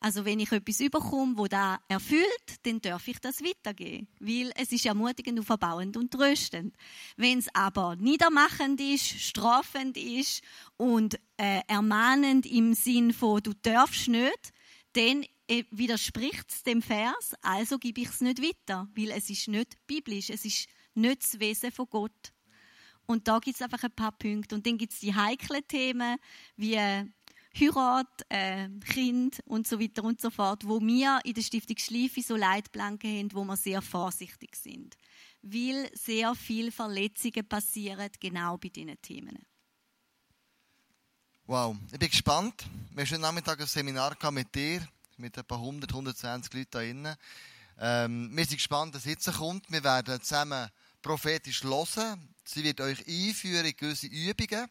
Also 0.00 0.24
wenn 0.24 0.38
ich 0.38 0.52
etwas 0.52 0.78
überkomme, 0.80 1.36
wo 1.36 1.46
da 1.46 1.80
erfüllt, 1.88 2.24
dann 2.62 2.80
darf 2.80 3.08
ich 3.08 3.18
das 3.18 3.42
weitergeben, 3.42 4.06
weil 4.20 4.52
es 4.54 4.70
ist 4.70 4.86
ermutigend 4.86 5.40
und 5.40 5.44
verbauend 5.44 5.96
und 5.96 6.12
tröstend. 6.12 6.76
Wenn 7.16 7.38
es 7.38 7.48
aber 7.52 7.96
niedermachend 7.96 8.80
ist, 8.80 9.20
strafend 9.20 9.96
ist 9.96 10.42
und 10.76 11.18
äh, 11.36 11.62
ermahnend 11.66 12.46
im 12.46 12.74
Sinn 12.74 13.12
von 13.12 13.42
du 13.42 13.52
darfst 13.54 14.06
nicht, 14.06 14.52
dann 14.92 15.24
äh, 15.48 15.64
widerspricht 15.70 16.48
es 16.48 16.62
dem 16.62 16.80
Vers, 16.80 17.34
also 17.42 17.78
gebe 17.78 18.00
ich 18.00 18.08
es 18.08 18.20
nicht 18.20 18.40
weiter, 18.40 18.88
weil 18.94 19.10
es 19.10 19.28
ist 19.30 19.48
nicht 19.48 19.76
biblisch, 19.86 20.30
es 20.30 20.44
ist 20.44 20.68
nicht 20.94 21.22
das 21.22 21.40
Wesen 21.40 21.72
von 21.72 21.86
Gott. 21.90 22.32
Und 23.06 23.26
da 23.26 23.38
gibt 23.38 23.56
es 23.56 23.62
einfach 23.62 23.82
ein 23.82 23.92
paar 23.92 24.12
Punkte. 24.12 24.54
Und 24.54 24.66
dann 24.66 24.76
gibt 24.76 24.92
es 24.92 25.00
die 25.00 25.14
heiklen 25.14 25.66
Themen, 25.66 26.18
wie 26.56 26.78
Heirat, 27.60 28.24
äh, 28.28 28.68
Kind 28.86 29.40
und 29.46 29.66
so 29.66 29.80
weiter 29.80 30.04
und 30.04 30.20
so 30.20 30.30
fort, 30.30 30.66
wo 30.66 30.80
wir 30.80 31.20
in 31.24 31.34
der 31.34 31.42
Stiftung 31.42 31.76
Schleife 31.78 32.22
so 32.22 32.36
Leitplanken 32.36 33.10
haben, 33.10 33.34
wo 33.34 33.44
wir 33.44 33.56
sehr 33.56 33.82
vorsichtig 33.82 34.56
sind. 34.56 34.96
Weil 35.42 35.90
sehr 35.94 36.34
viele 36.34 36.72
Verletzungen 36.72 37.48
passieren, 37.48 38.10
genau 38.20 38.56
bei 38.58 38.68
diesen 38.68 39.00
Themen. 39.02 39.38
Wow, 41.46 41.76
ich 41.92 41.98
bin 41.98 42.10
gespannt. 42.10 42.66
Wir 42.94 43.04
haben 43.04 43.10
heute 43.10 43.20
Nachmittag 43.20 43.60
ein 43.60 43.66
Seminar 43.66 44.16
mit 44.32 44.54
dir, 44.54 44.86
mit 45.16 45.36
etwa 45.36 45.54
100, 45.54 45.90
120 45.90 46.52
Leuten 46.52 46.78
hier 46.78 46.80
drinnen. 46.80 47.16
Ähm, 47.80 48.30
wir 48.36 48.44
sind 48.44 48.56
gespannt, 48.56 48.94
was 48.94 49.04
jetzt 49.04 49.32
kommt. 49.32 49.70
Wir 49.70 49.82
werden 49.82 50.20
zusammen 50.20 50.68
prophetisch 51.00 51.62
hören. 51.62 52.34
Sie 52.44 52.64
wird 52.64 52.80
euch 52.80 53.06
einführen 53.06 53.64
in 53.64 53.76
gewisse 53.76 54.08
Übungen. 54.08 54.68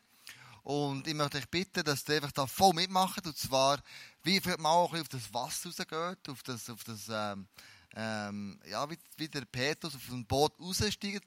Und 0.67 1.07
ich 1.07 1.13
möchte 1.13 1.37
euch 1.37 1.49
bitten, 1.49 1.81
dass 1.85 2.05
ihr 2.09 2.15
einfach 2.15 2.33
da 2.33 2.45
voll 2.45 2.73
mitmacht. 2.73 3.25
Und 3.25 3.37
zwar, 3.37 3.81
wie 4.23 4.41
mal 4.57 4.69
auch 4.69 4.93
auf 4.93 5.07
das 5.07 5.33
Wasser 5.33 5.69
rausgeht, 5.69 6.27
auf 6.27 6.43
das, 6.43 6.69
auf 6.69 6.83
das 6.83 7.07
ähm, 7.09 7.47
ähm, 7.95 8.59
ja, 8.69 8.89
wie, 8.89 8.97
wie 9.15 9.29
der 9.29 9.45
Petrus 9.45 9.95
auf 9.95 10.05
dem 10.09 10.25
Boot 10.25 10.59
raussteigt, 10.59 11.25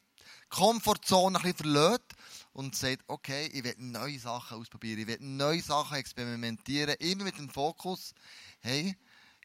Komfortzone 0.50 1.38
ein 1.38 1.42
bisschen 1.42 1.72
verlässt 1.72 2.14
und 2.52 2.76
sagt, 2.76 3.02
okay, 3.06 3.46
ich 3.46 3.64
will 3.64 3.74
neue 3.78 4.18
Sachen 4.18 4.58
ausprobieren, 4.58 4.98
ich 4.98 5.06
will 5.06 5.16
neue 5.20 5.62
Sachen 5.62 5.96
experimentieren, 5.96 6.96
immer 6.98 7.24
mit 7.24 7.38
dem 7.38 7.48
Fokus, 7.48 8.12
hey, 8.60 8.94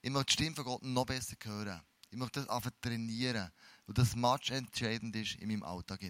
ich 0.02 0.12
möchte 0.12 0.26
die 0.26 0.34
Stimme 0.34 0.58
von 0.58 0.66
Gott 0.66 0.84
noch 0.84 1.06
besser 1.06 1.38
hören. 1.42 1.80
Ich 2.12 2.18
möchte 2.18 2.42
das 2.42 2.50
einfach 2.50 2.72
trainieren, 2.82 3.50
weil 3.88 3.94
das 3.94 4.14
much 4.14 4.50
entscheidend 4.50 5.16
ist 5.16 5.36
in 5.36 5.48
meinem 5.48 5.64
Alltag. 5.64 6.02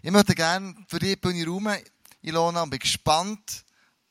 Ich 0.00 0.10
möchte 0.10 0.34
gerne 0.34 0.74
für 0.88 0.98
dich 0.98 1.20
Bühne 1.20 1.44
rum 1.44 1.68
Ilona, 2.22 2.62
und 2.62 2.70
bin 2.70 2.78
gespannt, 2.78 3.64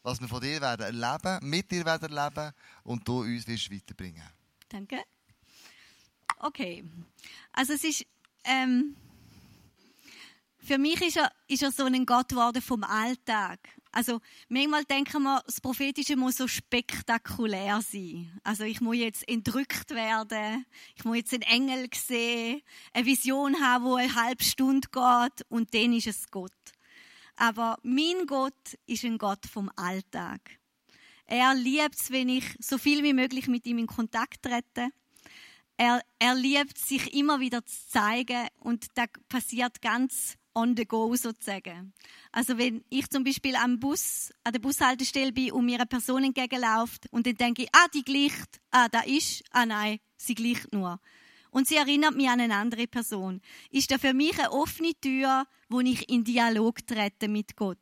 was 0.03 0.21
wir 0.21 0.27
von 0.27 0.41
dir 0.41 0.61
werden 0.61 0.85
erleben, 0.85 1.49
mit 1.49 1.71
dir 1.71 1.83
werden 1.85 2.15
erleben 2.15 2.53
und 2.83 3.07
du 3.07 3.21
uns 3.21 3.47
wirst 3.47 3.71
weiterbringen. 3.71 4.23
Danke. 4.69 5.03
Okay. 6.39 6.83
Also 7.51 7.73
es 7.73 7.83
ist, 7.83 8.05
ähm, 8.43 8.95
für 10.59 10.77
mich 10.77 11.01
ist 11.01 11.17
er, 11.17 11.31
ist 11.47 11.63
er 11.63 11.71
so 11.71 11.85
ein 11.85 12.05
Gott 12.05 12.29
geworden 12.29 12.61
vom 12.61 12.83
Alltag. 12.83 13.59
Also 13.91 14.19
manchmal 14.49 14.83
denken 14.83 15.23
wir, 15.23 15.41
das 15.45 15.61
Prophetische 15.61 16.17
muss 16.17 16.37
so 16.37 16.47
spektakulär 16.47 17.81
sein. 17.81 18.39
Also 18.43 18.65
ich 18.65 18.81
muss 18.81 18.97
jetzt 18.97 19.27
entrückt 19.27 19.91
werden, 19.91 20.65
ich 20.95 21.05
muss 21.05 21.17
jetzt 21.17 21.33
einen 21.33 21.43
Engel 21.43 21.87
sehen, 21.95 22.61
eine 22.93 23.05
Vision 23.05 23.59
haben, 23.61 23.85
wo 23.85 23.95
eine 23.95 24.13
halbe 24.13 24.43
Stunde 24.43 24.89
geht 24.91 25.45
und 25.49 25.73
dann 25.73 25.93
ist 25.93 26.07
es 26.07 26.29
Gott. 26.29 26.51
Aber 27.35 27.77
mein 27.83 28.25
Gott 28.27 28.77
ist 28.85 29.03
ein 29.03 29.17
Gott 29.17 29.45
vom 29.45 29.69
Alltag. 29.75 30.41
Er 31.25 31.53
liebt 31.55 31.95
es, 31.95 32.11
wenn 32.11 32.29
ich 32.29 32.45
so 32.59 32.77
viel 32.77 33.03
wie 33.03 33.13
möglich 33.13 33.47
mit 33.47 33.65
ihm 33.65 33.79
in 33.79 33.87
Kontakt 33.87 34.43
trete. 34.43 34.89
Er, 35.77 36.01
er 36.19 36.35
liebt 36.35 36.77
sich 36.77 37.13
immer 37.13 37.39
wieder 37.39 37.65
zu 37.65 37.75
zeigen 37.89 38.47
und 38.59 38.85
das 38.95 39.09
passiert 39.27 39.81
ganz 39.81 40.37
on 40.53 40.77
the 40.77 40.85
go 40.85 41.13
sozusagen. 41.15 41.93
Also 42.31 42.57
wenn 42.57 42.85
ich 42.89 43.09
zum 43.09 43.25
Beispiel 43.25 43.55
am 43.55 43.79
Bus, 43.79 44.31
an 44.43 44.53
der 44.53 44.59
Bushaltestelle 44.59 45.33
bin 45.33 45.51
und 45.51 45.65
mir 45.65 45.75
eine 45.75 45.85
Person 45.85 46.23
entgegenläuft 46.23 47.11
und 47.11 47.27
dann 47.27 47.35
denke 47.35 47.63
ich, 47.63 47.69
ah, 47.73 47.87
die 47.93 48.03
gleicht, 48.03 48.61
ah, 48.71 48.87
da 48.87 49.01
ist, 49.01 49.43
ah 49.51 49.65
nein, 49.65 49.99
sie 50.15 50.35
gleicht 50.35 50.71
nur 50.71 50.99
und 51.55 51.69
sie 51.69 51.77
erinnert 51.77 52.17
mich 52.17 52.27
an 52.27 52.41
eine 52.41 52.57
andere 52.57 52.85
Person, 52.85 53.39
ist 53.71 53.89
da 53.89 53.97
für 53.97 54.13
mich 54.13 54.37
eine 54.37 54.51
offene 54.51 54.91
Tür, 54.99 55.47
wo 55.69 55.79
ich 55.79 56.09
in 56.09 56.25
Dialog 56.25 56.85
trete 56.85 57.29
mit 57.29 57.55
Gott. 57.55 57.77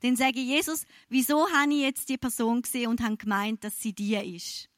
Dann 0.00 0.16
sage 0.16 0.40
ich, 0.40 0.48
Jesus, 0.48 0.84
wieso 1.08 1.48
habe 1.52 1.72
ich 1.72 1.82
jetzt 1.82 2.08
die 2.08 2.18
Person 2.18 2.62
gesehen 2.62 2.88
und 2.88 3.00
habe 3.00 3.16
gemeint, 3.16 3.62
dass 3.62 3.80
sie 3.80 3.92
die 3.92 4.16
ist? 4.16 4.68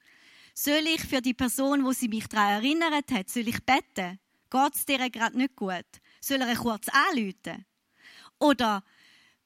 Soll 0.52 0.84
ich 0.94 1.00
für 1.00 1.22
die 1.22 1.32
Person, 1.32 1.86
wo 1.86 1.92
sie 1.92 2.08
mich 2.08 2.26
daran 2.26 2.62
erinnert 2.62 3.10
hat, 3.12 3.30
soll 3.30 3.48
ich 3.48 3.64
beten? 3.64 4.18
Geht 4.50 4.74
es 4.74 4.84
dir 4.84 5.08
gerade 5.08 5.38
nicht 5.38 5.56
gut? 5.56 5.86
Soll 6.20 6.42
er 6.42 6.54
kurz 6.54 6.88
anrufen? 6.90 7.64
Oder 8.40 8.84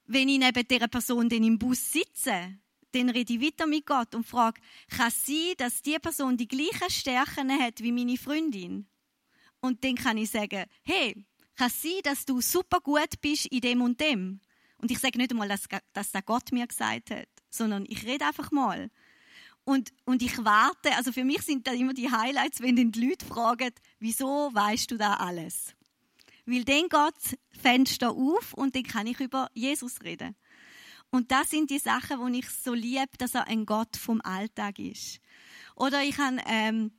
wenn 0.07 0.29
ich 0.29 0.41
neben 0.41 0.67
dieser 0.67 0.89
Person 0.89 1.29
dann 1.29 1.45
im 1.45 1.57
Bus 1.57 1.93
sitze, 1.93 2.59
dann 2.93 3.11
rede 3.11 3.35
ich 3.35 3.41
weiter 3.41 3.67
mit 3.67 3.87
Gott 3.87 4.15
und 4.15 4.27
frage, 4.27 4.61
kann 4.89 5.09
es 5.09 5.27
sein, 5.27 5.55
dass 5.57 5.83
die 5.83 5.99
Person 5.99 6.37
die 6.37 6.49
gleichen 6.49 6.91
Stärken 6.91 7.51
hat 7.59 7.83
wie 7.83 7.93
meine 7.93 8.17
Freundin? 8.17 8.87
Und 9.61 9.85
dann 9.85 9.97
kann 9.97 10.17
ich 10.17 10.31
sagen, 10.31 10.65
hey, 10.83 11.27
kann 11.57 11.69
es 11.69 11.83
sein, 11.83 12.01
dass 12.05 12.25
du 12.25 12.41
super 12.41 12.81
gut 12.81 13.21
bist 13.21 13.47
in 13.47 13.61
dem 13.61 13.83
und 13.83 14.01
dem? 14.01 14.41
Und 14.79 14.91
ich 14.91 14.99
sage 15.01 15.19
nicht 15.19 15.33
einmal, 15.33 15.49
dass, 15.49 15.65
dass 15.93 16.13
das 16.13 16.25
Gott 16.25 16.53
mir 16.53 16.67
gesagt 16.67 17.11
hat, 17.11 17.29
sondern 17.51 17.85
ich 17.89 18.07
rede 18.07 18.27
einfach 18.27 18.51
mal. 18.53 18.91
Und, 19.65 19.93
und 20.07 20.23
ich 20.23 20.43
warte, 20.45 20.95
also 20.97 21.13
für 21.13 21.25
mich 21.25 21.43
sind 21.43 21.67
da 21.67 21.73
immer 21.73 21.93
die 21.93 22.11
Highlights, 22.11 22.63
wenn 22.63 22.77
dann 22.77 22.93
die 22.93 23.07
Leute 23.07 23.27
fragen, 23.27 23.71
wieso 23.99 24.51
weißt 24.55 24.91
du 24.91 24.97
da 24.97 25.15
alles? 25.15 25.75
Weil 26.47 26.65
dann 26.65 26.89
geht 26.89 26.93
das 26.93 27.37
Fenster 27.61 28.13
auf 28.13 28.55
und 28.55 28.75
dann 28.75 28.85
kann 28.85 29.07
ich 29.07 29.21
über 29.21 29.51
Jesus 29.53 30.01
reden. 30.03 30.35
Und 31.11 31.31
das 31.31 31.51
sind 31.51 31.71
die 31.71 31.79
Sachen, 31.79 32.21
wo 32.21 32.27
ich 32.27 32.49
so 32.51 32.75
liebe, 32.75 33.09
dass 33.19 33.35
er 33.35 33.47
ein 33.47 33.65
Gott 33.65 33.97
vom 33.97 34.21
Alltag 34.23 34.79
ist. 34.79 35.21
Oder 35.75 36.03
ich 36.03 36.19
habe 36.19 36.39
ähm, 36.47 36.93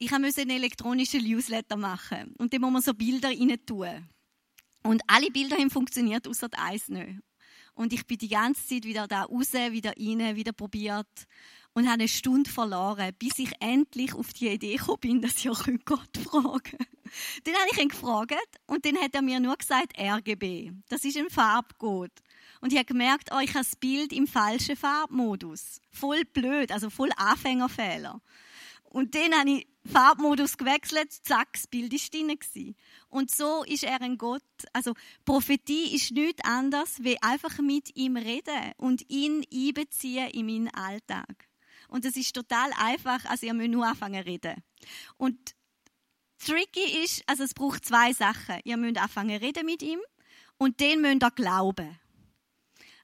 ich 0.00 0.10
musste 0.12 0.42
einen 0.42 0.50
elektronischen 0.50 1.24
Newsletter 1.24 1.76
machen 1.76 2.34
und 2.38 2.54
da 2.54 2.58
muss 2.60 2.72
man 2.72 2.82
so 2.82 2.94
Bilder 2.94 3.30
rein 3.30 3.58
tun. 3.66 4.08
Und 4.84 5.02
alle 5.08 5.30
Bilder 5.30 5.56
haben 5.56 5.70
funktioniert, 5.70 6.28
außer 6.28 6.48
eins 6.56 6.88
nicht. 6.88 7.18
Und 7.74 7.92
ich 7.92 8.06
bin 8.06 8.18
die 8.18 8.28
ganze 8.28 8.64
Zeit 8.64 8.84
wieder 8.84 9.08
da 9.08 9.24
raus, 9.24 9.52
wieder 9.52 9.92
rein, 9.98 10.36
wieder 10.36 10.52
probiert 10.52 11.26
und 11.74 11.86
habe 11.86 11.94
eine 11.94 12.08
Stunde 12.08 12.48
verloren, 12.48 13.12
bis 13.18 13.38
ich 13.38 13.50
endlich 13.60 14.14
auf 14.14 14.32
die 14.32 14.48
Idee 14.48 14.76
gekommen 14.76 15.00
bin, 15.00 15.20
dass 15.20 15.38
ich 15.38 15.50
auch 15.50 15.66
Gott 15.84 16.16
fragen. 16.16 16.78
Dann 17.44 17.54
habe 17.54 17.68
ich 17.72 17.78
ihn 17.78 17.88
gefragt 17.88 18.34
und 18.66 18.84
dann 18.84 18.98
hat 18.98 19.14
er 19.14 19.22
mir 19.22 19.40
nur 19.40 19.56
gesagt, 19.56 19.98
RGB. 19.98 20.72
Das 20.88 21.04
ist 21.04 21.16
ein 21.16 21.30
Farbcode. 21.30 22.12
Und 22.60 22.72
ich 22.72 22.78
habe 22.78 22.86
gemerkt, 22.86 23.30
oh, 23.32 23.38
ich 23.38 23.50
habe 23.50 23.64
das 23.64 23.76
Bild 23.76 24.12
im 24.12 24.26
falschen 24.26 24.76
Farbmodus. 24.76 25.80
Voll 25.90 26.24
blöd, 26.24 26.72
also 26.72 26.90
voll 26.90 27.10
Anfängerfehler. 27.16 28.20
Und 28.90 29.14
dann 29.14 29.34
habe 29.34 29.50
ich 29.50 29.66
Farbmodus 29.90 30.56
gewechselt, 30.56 31.12
zack, 31.12 31.52
das 31.52 31.66
Bild 31.66 31.92
war 31.92 32.36
drin. 32.54 32.74
Und 33.08 33.30
so 33.30 33.64
ist 33.64 33.84
er 33.84 34.00
ein 34.00 34.18
Gott. 34.18 34.42
Also 34.72 34.94
Prophetie 35.24 35.94
ist 35.94 36.10
nichts 36.12 36.44
anderes, 36.44 37.02
wie 37.02 37.20
einfach 37.22 37.58
mit 37.58 37.96
ihm 37.96 38.16
reden 38.16 38.72
und 38.76 39.08
ihn 39.08 39.44
einbeziehen 39.52 40.30
in 40.30 40.46
meinen 40.46 40.74
Alltag. 40.74 41.48
Und 41.88 42.04
das 42.04 42.16
ist 42.16 42.34
total 42.34 42.70
einfach, 42.78 43.24
also 43.26 43.46
ihr 43.46 43.54
müsst 43.54 43.70
nur 43.70 43.86
anfangen 43.86 44.22
zu 44.22 44.28
reden. 44.28 44.62
Und 45.16 45.54
tricky 46.38 47.02
ist, 47.02 47.22
also 47.26 47.44
es 47.44 47.54
braucht 47.54 47.84
zwei 47.84 48.12
Sachen. 48.12 48.60
Ihr 48.64 48.76
müsst 48.76 48.98
anfangen 48.98 49.38
zu 49.38 49.46
reden 49.46 49.64
mit 49.64 49.82
ihm 49.82 50.00
und 50.58 50.80
den 50.80 51.00
müsst 51.00 51.22
ihr 51.22 51.30
glauben. 51.30 51.98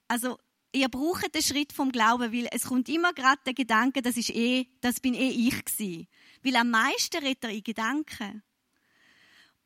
Also, 0.09 0.39
ihr 0.73 0.89
braucht 0.89 1.35
den 1.35 1.43
Schritt 1.43 1.73
vom 1.73 1.93
Glauben, 1.93 2.33
weil 2.33 2.49
es 2.51 2.65
kommt 2.65 2.89
immer 2.89 3.13
gerade 3.13 3.41
der 3.47 3.55
Gedanke, 3.55 4.03
das 4.03 4.17
ist 4.17 4.31
eh, 4.31 4.67
das 4.81 5.01
bin 5.01 5.15
eh 5.15 5.31
ich 5.31 5.65
gewesen. 5.65 6.09
Weil 6.43 6.57
am 6.57 6.71
meisten 6.71 7.23
redet 7.23 7.45
er 7.45 7.51
in 7.51 7.63
Gedanken. 7.63 8.43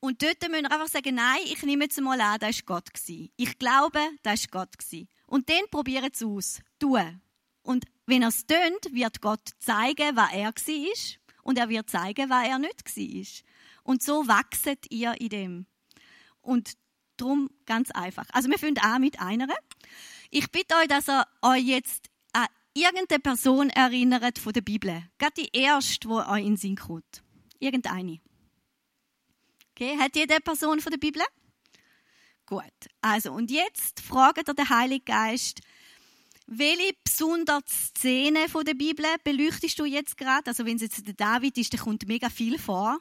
Und 0.00 0.23
dort 0.23 0.40
müssen 0.49 0.62
wir 0.62 0.71
einfach 0.71 0.88
sagen, 0.88 1.16
nein, 1.16 1.40
ich 1.45 1.62
nehme 1.64 1.85
jetzt 1.85 2.00
mal 2.00 2.21
an, 2.21 2.38
das 2.38 2.59
war 2.59 2.76
Gott. 2.76 2.95
Gewesen. 2.95 3.30
Ich 3.37 3.59
glaube, 3.59 4.00
das 4.23 4.45
war 4.45 4.62
Gott. 4.62 4.78
Gewesen. 4.78 5.09
Und 5.26 5.49
dann 5.49 5.68
probieren 5.71 6.11
es 6.12 6.23
aus. 6.23 6.61
Tun. 6.78 7.21
Und 7.62 7.85
wenn 8.07 8.23
er 8.23 8.28
es 8.28 8.47
tut, 8.47 8.95
wird 8.95 9.21
Gott 9.21 9.50
zeigen, 9.59 10.16
was 10.16 10.33
er 10.33 10.52
war. 10.54 11.18
Und 11.42 11.59
er 11.59 11.68
wird 11.68 11.90
zeigen, 11.90 12.30
was 12.30 12.47
er 12.47 12.59
nicht 12.59 12.97
war. 12.97 13.52
Und 13.83 14.02
so 14.02 14.28
wachset 14.28 14.87
ihr 14.90 15.21
in 15.21 15.28
dem. 15.30 15.66
Und 16.40 16.75
darum 17.16 17.50
ganz 17.66 17.90
einfach. 17.90 18.26
Also 18.33 18.49
wir 18.49 18.59
fangen 18.59 18.78
an 18.78 19.00
mit 19.00 19.21
einer. 19.21 19.49
Ich 20.30 20.50
bitte 20.50 20.75
euch, 20.76 20.88
dass 20.88 21.08
ihr 21.08 21.26
euch 21.42 21.64
jetzt 21.64 22.11
an 22.32 22.47
irgendeine 22.75 23.20
Person 23.20 23.70
erinnert 23.70 24.38
von 24.38 24.52
der 24.52 24.61
Bibel. 24.61 25.02
Gerade 25.18 25.42
die 25.42 25.56
erste, 25.56 26.08
die 26.08 26.14
euch 26.14 26.40
in 26.40 26.52
den 26.52 26.56
Sinn 26.56 26.76
kommt. 26.76 27.23
Irgendeine. 27.58 28.20
Okay, 29.70 29.97
hat 29.99 30.16
jede 30.16 30.40
Person 30.40 30.80
von 30.80 30.90
der 30.90 30.99
Bibel? 30.99 31.23
Gut. 32.47 32.62
Also, 33.00 33.32
und 33.32 33.50
jetzt 33.50 34.00
fragt 34.00 34.49
ihr 34.49 34.54
den 34.54 34.68
Heiligen 34.68 35.04
Geist, 35.04 35.61
welche 36.47 36.94
besondere 37.04 37.61
Szene 37.66 38.49
von 38.49 38.64
der 38.64 38.75
Bibel 38.75 39.04
beleuchtest 39.23 39.78
du 39.78 39.85
jetzt 39.85 40.16
gerade? 40.16 40.47
Also, 40.47 40.64
wenn 40.66 40.76
es 40.76 40.82
jetzt 40.82 41.06
der 41.06 41.14
David 41.14 41.56
ist, 41.58 41.73
dann 41.73 41.80
kommt 41.80 42.06
mega 42.06 42.28
viel 42.28 42.58
vor. 42.58 42.99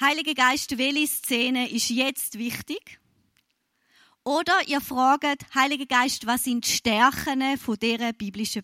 Heiliger 0.00 0.34
Geist, 0.34 0.76
welche 0.76 1.06
Szene 1.06 1.70
ist 1.70 1.88
jetzt 1.88 2.38
wichtig? 2.38 3.00
Oder 4.24 4.54
ihr 4.66 4.80
fragt, 4.80 5.54
Heiliger 5.54 5.84
Geist, 5.84 6.26
was 6.26 6.44
sind 6.44 6.66
die 6.66 6.70
Stärken 6.70 7.58
von 7.58 7.76
dieser 7.76 8.14
biblischen 8.14 8.62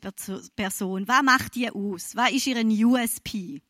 Person? 0.57 1.07
Was 1.07 1.23
macht 1.23 1.55
die 1.55 1.71
aus? 1.71 2.17
Was 2.17 2.33
ist 2.33 2.47
ihr 2.47 2.87
USP? 2.87 3.61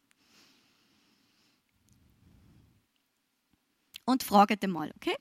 Und 4.05 4.23
fragt 4.23 4.65
mal, 4.69 4.93
okay? 4.95 5.17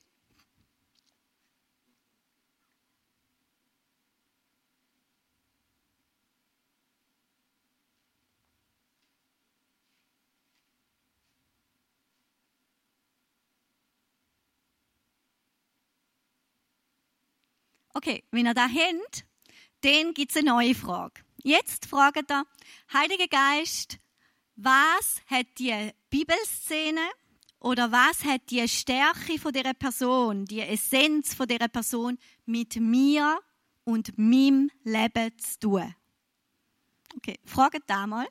Okay, 17.92 18.24
wenn 18.30 18.46
ihr 18.46 18.54
da 18.54 18.68
habt, 18.68 19.24
dann 19.80 20.14
gibt 20.14 20.30
es 20.30 20.36
eine 20.36 20.50
neue 20.50 20.74
Frage. 20.74 21.22
Jetzt 21.42 21.86
fragt 21.86 22.30
ihr, 22.30 22.44
Heiliger 22.92 23.26
Geist, 23.26 23.98
was 24.56 25.22
hat 25.26 25.46
die 25.58 25.90
Bibelszene 26.10 27.00
oder 27.58 27.90
was 27.90 28.24
hat 28.24 28.42
die 28.50 28.66
Stärke 28.68 29.38
von 29.38 29.52
der 29.52 29.74
Person, 29.74 30.44
die 30.44 30.60
Essenz 30.60 31.34
von 31.34 31.48
der 31.48 31.66
Person 31.68 32.18
mit 32.46 32.76
mir 32.76 33.40
und 33.84 34.16
meinem 34.18 34.70
Leben 34.84 35.36
zu 35.38 35.58
tun? 35.60 35.94
Okay, 37.16 37.38
fragt 37.44 37.82
da 37.88 38.06
mal. 38.06 38.28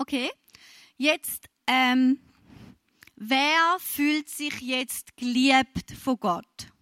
Okay, 0.00 0.30
jetzt, 0.96 1.50
ähm, 1.66 2.18
wer 3.16 3.76
fühlt 3.80 4.30
sich 4.30 4.58
jetzt 4.62 5.14
geliebt 5.18 5.90
von 5.90 6.16
Gott? 6.18 6.72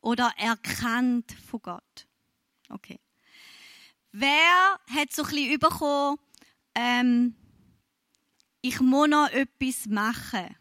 Oder 0.00 0.32
erkannt 0.38 1.30
von 1.32 1.60
Gott? 1.60 2.08
Okay. 2.70 2.98
Wer 4.10 4.80
hat 4.88 5.12
so 5.12 5.24
ein 5.24 5.28
bisschen 5.28 5.58
bekommen, 5.58 6.18
ähm, 6.74 7.34
ich 8.62 8.80
muss 8.80 9.08
noch 9.08 9.28
etwas 9.28 9.84
machen? 9.84 10.56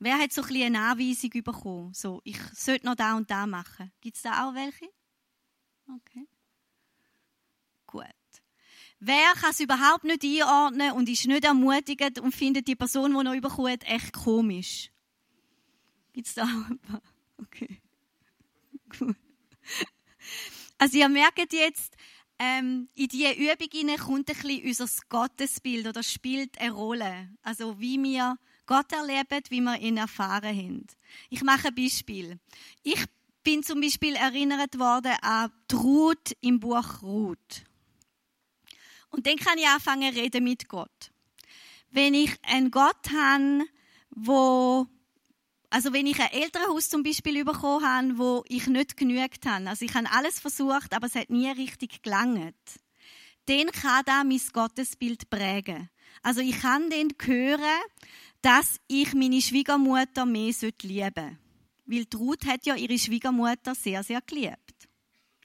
Wer 0.00 0.18
hat 0.18 0.32
so 0.32 0.42
ein 0.42 0.48
bisschen 0.48 0.74
eine 0.74 0.90
Anweisung 0.90 1.30
bekommen? 1.30 1.94
So, 1.94 2.20
ich 2.24 2.40
sollte 2.54 2.86
noch 2.86 2.96
da 2.96 3.14
und 3.16 3.30
da 3.30 3.46
machen. 3.46 3.92
Gibt 4.00 4.16
es 4.16 4.22
da 4.22 4.48
auch 4.48 4.54
welche? 4.54 4.88
Okay. 5.86 6.26
Wer 9.04 9.32
kann 9.32 9.50
es 9.50 9.58
überhaupt 9.58 10.04
nicht 10.04 10.22
einordnen 10.22 10.92
und 10.92 11.08
ist 11.08 11.26
nicht 11.26 11.44
ermutigend 11.44 12.20
und 12.20 12.32
findet 12.32 12.68
die 12.68 12.76
Person, 12.76 13.12
die 13.12 13.24
noch 13.24 13.34
überkommt, 13.34 13.82
echt 13.84 14.12
komisch? 14.12 14.92
Gibt 16.12 16.28
es 16.28 16.34
da 16.34 16.44
auch 16.44 16.70
ein 16.70 16.78
paar? 16.78 17.02
Okay. 17.36 17.80
Gut. 18.96 19.16
Also 20.78 20.98
ihr 20.98 21.08
merkt 21.08 21.52
jetzt, 21.52 21.96
ähm, 22.38 22.88
in 22.94 23.08
diese 23.08 23.32
Übung 23.32 23.96
kommt 23.96 24.30
ein 24.30 24.36
bisschen 24.36 24.66
unser 24.66 24.86
Gottesbild 25.08 25.88
oder 25.88 26.04
spielt 26.04 26.60
eine 26.60 26.70
Rolle. 26.70 27.28
Also 27.42 27.80
wie 27.80 28.00
wir 28.00 28.38
Gott 28.66 28.92
erleben, 28.92 29.42
wie 29.48 29.60
wir 29.62 29.80
ihn 29.80 29.96
erfahren 29.96 30.56
haben. 30.56 30.86
Ich 31.28 31.42
mache 31.42 31.68
ein 31.68 31.74
Beispiel. 31.74 32.38
Ich 32.84 33.04
bin 33.42 33.64
zum 33.64 33.80
Beispiel 33.80 34.14
erinnert 34.14 34.78
worden 34.78 35.16
an 35.22 35.50
die 35.68 35.74
Ruth 35.74 36.36
im 36.40 36.60
Buch 36.60 37.02
Ruth. 37.02 37.64
Und 39.12 39.26
dann 39.26 39.36
kann 39.36 39.58
ich 39.58 39.66
anfangen 39.68 40.12
reden 40.12 40.42
mit 40.42 40.68
Gott. 40.68 41.12
Wenn 41.90 42.14
ich 42.14 42.32
einen 42.42 42.70
Gott 42.70 43.10
habe, 43.14 43.64
wo 44.10 44.88
also 45.72 45.94
wenn 45.94 46.06
ich 46.06 46.20
ein 46.20 46.32
Elternhaus 46.32 46.90
zum 46.90 47.02
Beispiel 47.02 47.46
bekommen 47.46 47.86
habe, 47.86 48.18
wo 48.18 48.44
ich 48.46 48.66
nicht 48.66 48.98
genügt 48.98 49.46
habe, 49.46 49.70
also 49.70 49.86
ich 49.86 49.94
habe 49.94 50.10
alles 50.10 50.38
versucht, 50.38 50.92
aber 50.92 51.06
es 51.06 51.14
hat 51.14 51.30
nie 51.30 51.48
richtig 51.48 52.02
gelangt, 52.02 52.54
dann 53.46 53.72
kann 53.72 54.04
da 54.04 54.22
mein 54.22 54.40
Gottesbild 54.52 55.30
prägen. 55.30 55.88
Also 56.22 56.42
ich 56.42 56.60
kann 56.60 56.90
dann 56.90 57.08
hören, 57.22 57.80
dass 58.42 58.80
ich 58.86 59.14
meine 59.14 59.40
Schwiegermutter 59.40 60.26
mehr 60.26 60.52
lieben 60.52 60.52
sollte. 60.52 61.38
Weil 61.86 62.06
Ruth 62.14 62.46
hat 62.46 62.66
ja 62.66 62.76
ihre 62.76 62.98
Schwiegermutter 62.98 63.74
sehr, 63.74 64.02
sehr 64.02 64.20
geliebt. 64.20 64.88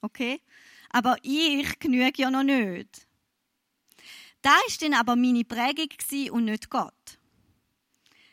Okay? 0.02 0.42
Aber 0.90 1.16
ich 1.24 1.80
genüge 1.80 2.22
ja 2.22 2.30
noch 2.30 2.44
nicht. 2.44 3.07
Da 4.48 4.56
ist 4.66 4.82
dann 4.82 4.94
aber 4.94 5.18
meine 5.18 5.44
Prägung 5.44 5.90
und 6.32 6.46
nicht 6.46 6.70
Gott. 6.70 7.20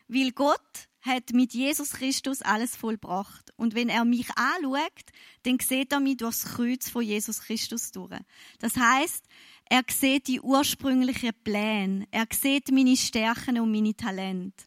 Weil 0.06 0.30
Gott 0.30 0.60
hat 1.00 1.32
mit 1.32 1.54
Jesus 1.54 1.90
Christus 1.90 2.40
alles 2.40 2.76
vollbracht. 2.76 3.52
Und 3.56 3.74
wenn 3.74 3.88
er 3.88 4.04
mich 4.04 4.28
anschaut, 4.36 5.10
dann 5.42 5.58
sieht 5.58 5.90
er 5.90 5.98
mich 5.98 6.18
durchs 6.18 6.44
Kreuz 6.44 6.88
von 6.88 7.02
Jesus 7.02 7.40
Christus 7.40 7.90
durch. 7.90 8.20
Das 8.60 8.76
heißt, 8.76 9.24
er 9.68 9.82
sieht 9.90 10.28
die 10.28 10.40
ursprünglichen 10.40 11.32
Pläne. 11.42 12.06
Er 12.12 12.28
sieht 12.30 12.70
meine 12.70 12.96
Stärken 12.96 13.58
und 13.58 13.72
meine 13.72 13.96
Talente. 13.96 14.66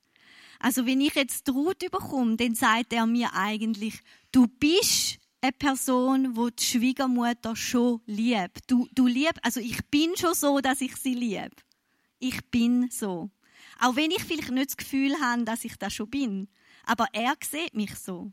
Also 0.60 0.86
wenn 0.86 1.00
ich 1.00 1.16
jetzt 1.16 1.48
Ruth 1.48 1.80
bekomme, 1.80 2.36
dann 2.36 2.56
sagt 2.56 2.92
er 2.92 3.06
mir 3.06 3.34
eigentlich, 3.34 4.02
du 4.34 4.48
bist 4.48 5.18
eine 5.48 5.54
Person, 5.54 6.34
die, 6.34 6.56
die 6.56 6.64
Schwiegermutter 6.64 7.56
schon 7.56 8.02
liebt. 8.06 8.70
Du, 8.70 8.88
du 8.94 9.08
liebst, 9.08 9.44
also 9.44 9.60
ich 9.60 9.86
bin 9.88 10.16
schon 10.18 10.34
so, 10.34 10.60
dass 10.60 10.82
ich 10.82 10.96
sie 10.96 11.14
liebe. 11.14 11.56
Ich 12.20 12.46
bin 12.52 12.90
so. 12.90 13.30
Auch 13.80 13.96
wenn 13.96 14.12
ich 14.12 14.24
vielleicht 14.24 14.52
nicht 14.52 14.70
das 14.70 14.78
Gefühl 14.78 15.20
habe, 15.22 15.44
dass 15.44 15.64
ich 15.64 15.76
das 15.78 15.94
schon 15.94 16.10
bin. 16.10 16.48
Aber 16.86 17.08
er 17.14 17.36
sieht 17.42 17.74
mich 17.74 17.96
so. 17.96 18.32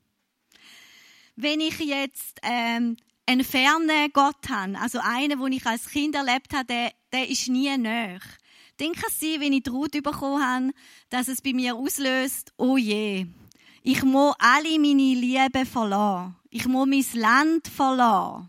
Wenn 1.37 1.61
ich 1.61 1.79
jetzt 1.79 2.41
ähm, 2.43 2.97
einen 3.27 3.45
fernen 3.45 4.11
Gott 4.13 4.49
habe, 4.49 4.79
also 4.79 4.99
einen, 5.03 5.41
den 5.41 5.53
ich 5.53 5.67
als 5.67 5.89
Kind 5.89 6.15
erlebt 6.15 6.53
habe, 6.55 6.67
der, 6.67 6.93
der 7.13 7.29
ist 7.29 7.49
nie 7.49 7.77
näher. 7.77 8.21
Es 8.77 9.21
sein, 9.21 9.41
wenn 9.41 9.53
ich 9.53 9.63
die 9.63 9.71
Ruth 9.71 9.93
bekommen 10.03 10.43
habe, 10.43 10.71
dass 11.11 11.29
es 11.29 11.41
bei 11.41 11.53
mir 11.53 11.77
auslöst, 11.77 12.53
oh 12.57 12.77
je, 12.77 13.27
ich 13.83 14.03
muss 14.03 14.35
alle 14.39 14.79
meine 14.79 15.15
Liebe 15.15 15.67
verlassen. 15.67 16.37
Ich 16.57 16.69
muss 16.69 16.87
mein 16.87 17.21
Land 17.21 17.67
verlassen. 17.67 18.49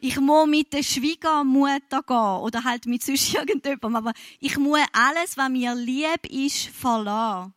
Ich 0.00 0.18
muss 0.18 0.48
mit 0.48 0.72
der 0.72 0.82
Schwiegermutter 0.82 2.02
gehen 2.02 2.42
oder 2.42 2.64
halt 2.64 2.84
mit 2.86 3.04
sonst 3.04 3.32
irgendjemandem. 3.34 3.94
Aber 3.94 4.12
ich 4.40 4.58
muss 4.58 4.80
alles, 4.92 5.36
was 5.36 5.50
mir 5.50 5.72
lieb 5.76 6.26
ist, 6.28 6.66
verlassen. 6.66 7.54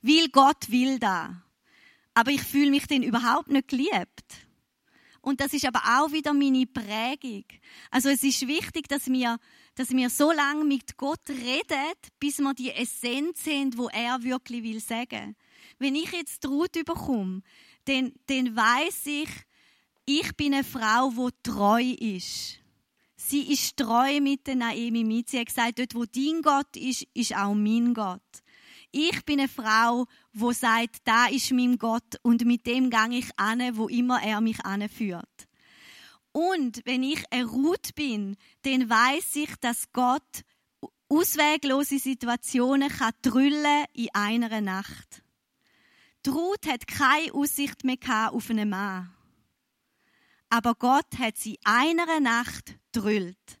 Weil 0.00 0.28
Gott 0.30 0.70
will 0.70 0.98
da. 0.98 1.42
Aber 2.14 2.30
ich 2.30 2.40
fühle 2.40 2.70
mich 2.70 2.86
dann 2.86 3.02
überhaupt 3.02 3.48
nicht 3.48 3.68
geliebt. 3.68 4.24
Und 5.20 5.42
das 5.42 5.52
ist 5.52 5.66
aber 5.66 5.82
auch 5.84 6.12
wieder 6.12 6.32
meine 6.32 6.64
Prägung. 6.64 7.44
Also 7.90 8.08
es 8.08 8.24
ist 8.24 8.48
wichtig, 8.48 8.88
dass 8.88 9.06
wir, 9.06 9.38
dass 9.80 9.92
wir 9.92 10.10
so 10.10 10.30
lange 10.30 10.62
mit 10.66 10.98
Gott 10.98 11.26
reden, 11.30 11.94
bis 12.18 12.38
wir 12.38 12.52
die 12.52 12.70
Essenz 12.70 13.44
sind, 13.44 13.78
wo 13.78 13.88
er 13.88 14.22
wirklich 14.22 14.62
will 14.62 14.78
sagen. 14.78 15.34
Wenn 15.78 15.94
ich 15.94 16.12
jetzt 16.12 16.46
Ruth 16.46 16.84
bekomme, 16.84 17.40
dann, 17.86 18.12
dann 18.26 18.54
weiß 18.54 19.06
ich, 19.06 19.30
ich 20.04 20.36
bin 20.36 20.52
eine 20.52 20.64
Frau, 20.64 21.10
die 21.10 21.50
treu 21.50 21.82
ist. 21.98 22.58
Sie 23.16 23.50
ist 23.50 23.78
treu 23.78 24.20
mit 24.20 24.46
der 24.46 24.56
Naomi 24.56 25.02
mit. 25.02 25.30
Sie 25.30 25.38
hat 25.38 25.46
gesagt, 25.46 25.78
dort, 25.78 25.94
wo 25.94 26.04
dein 26.04 26.42
Gott 26.42 26.76
ist, 26.76 27.06
ist 27.14 27.34
auch 27.34 27.54
mein 27.54 27.94
Gott. 27.94 28.20
Ich 28.92 29.24
bin 29.24 29.40
eine 29.40 29.48
Frau, 29.48 30.04
wo 30.34 30.52
sagt, 30.52 30.96
da 31.04 31.24
ist 31.28 31.52
mein 31.52 31.78
Gott 31.78 32.16
und 32.20 32.44
mit 32.44 32.66
dem 32.66 32.90
gehe 32.90 33.18
ich 33.18 33.30
an, 33.38 33.62
wo 33.78 33.88
immer 33.88 34.22
er 34.22 34.42
mich 34.42 34.62
anführt. 34.62 35.48
Und 36.32 36.82
wenn 36.84 37.02
ich 37.02 37.24
Ruth 37.32 37.94
bin, 37.94 38.36
dann 38.62 38.88
weiß 38.88 39.36
ich, 39.36 39.56
dass 39.56 39.92
Gott 39.92 40.44
ausweglose 41.08 41.98
Situationen 41.98 42.88
kann 42.88 43.12
trüllen 43.22 43.84
in 43.94 44.08
einer 44.12 44.60
Nacht. 44.60 45.22
Die 46.24 46.30
Ruth 46.30 46.66
hat 46.66 46.86
keine 46.86 47.32
Aussicht 47.32 47.82
mehr 47.84 47.98
auf 48.30 48.50
einen 48.50 48.68
Mann. 48.68 49.12
Aber 50.50 50.74
Gott 50.74 51.18
hat 51.18 51.36
sie 51.36 51.58
einer 51.64 52.20
Nacht 52.20 52.76
drüllt. 52.92 53.60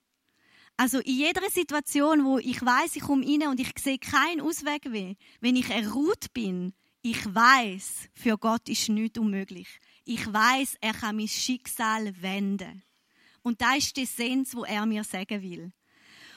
Also 0.76 0.98
in 1.00 1.16
jeder 1.16 1.48
Situation, 1.50 2.24
wo 2.24 2.38
ich 2.38 2.64
weiß, 2.64 2.96
ich 2.96 3.02
komme 3.02 3.26
rein 3.26 3.48
und 3.48 3.60
ich 3.60 3.72
sehe 3.78 3.98
keinen 3.98 4.40
Ausweg 4.40 4.90
mehr, 4.90 5.14
wenn 5.40 5.56
ich 5.56 5.70
Ruth 5.92 6.32
bin, 6.32 6.72
ich 7.02 7.34
weiß, 7.34 8.08
für 8.14 8.38
Gott 8.38 8.68
ist 8.68 8.88
nichts 8.88 9.18
unmöglich. 9.18 9.68
Ich 10.10 10.32
weiß, 10.32 10.76
er 10.80 10.92
kann 10.92 11.16
mein 11.16 11.28
Schicksal 11.28 12.20
wenden. 12.20 12.82
Und 13.42 13.60
da 13.60 13.74
ist 13.74 13.96
die 13.96 14.02
Essenz, 14.02 14.54
wo 14.54 14.64
er 14.64 14.84
mir 14.84 15.04
sagen 15.04 15.40
will. 15.40 15.72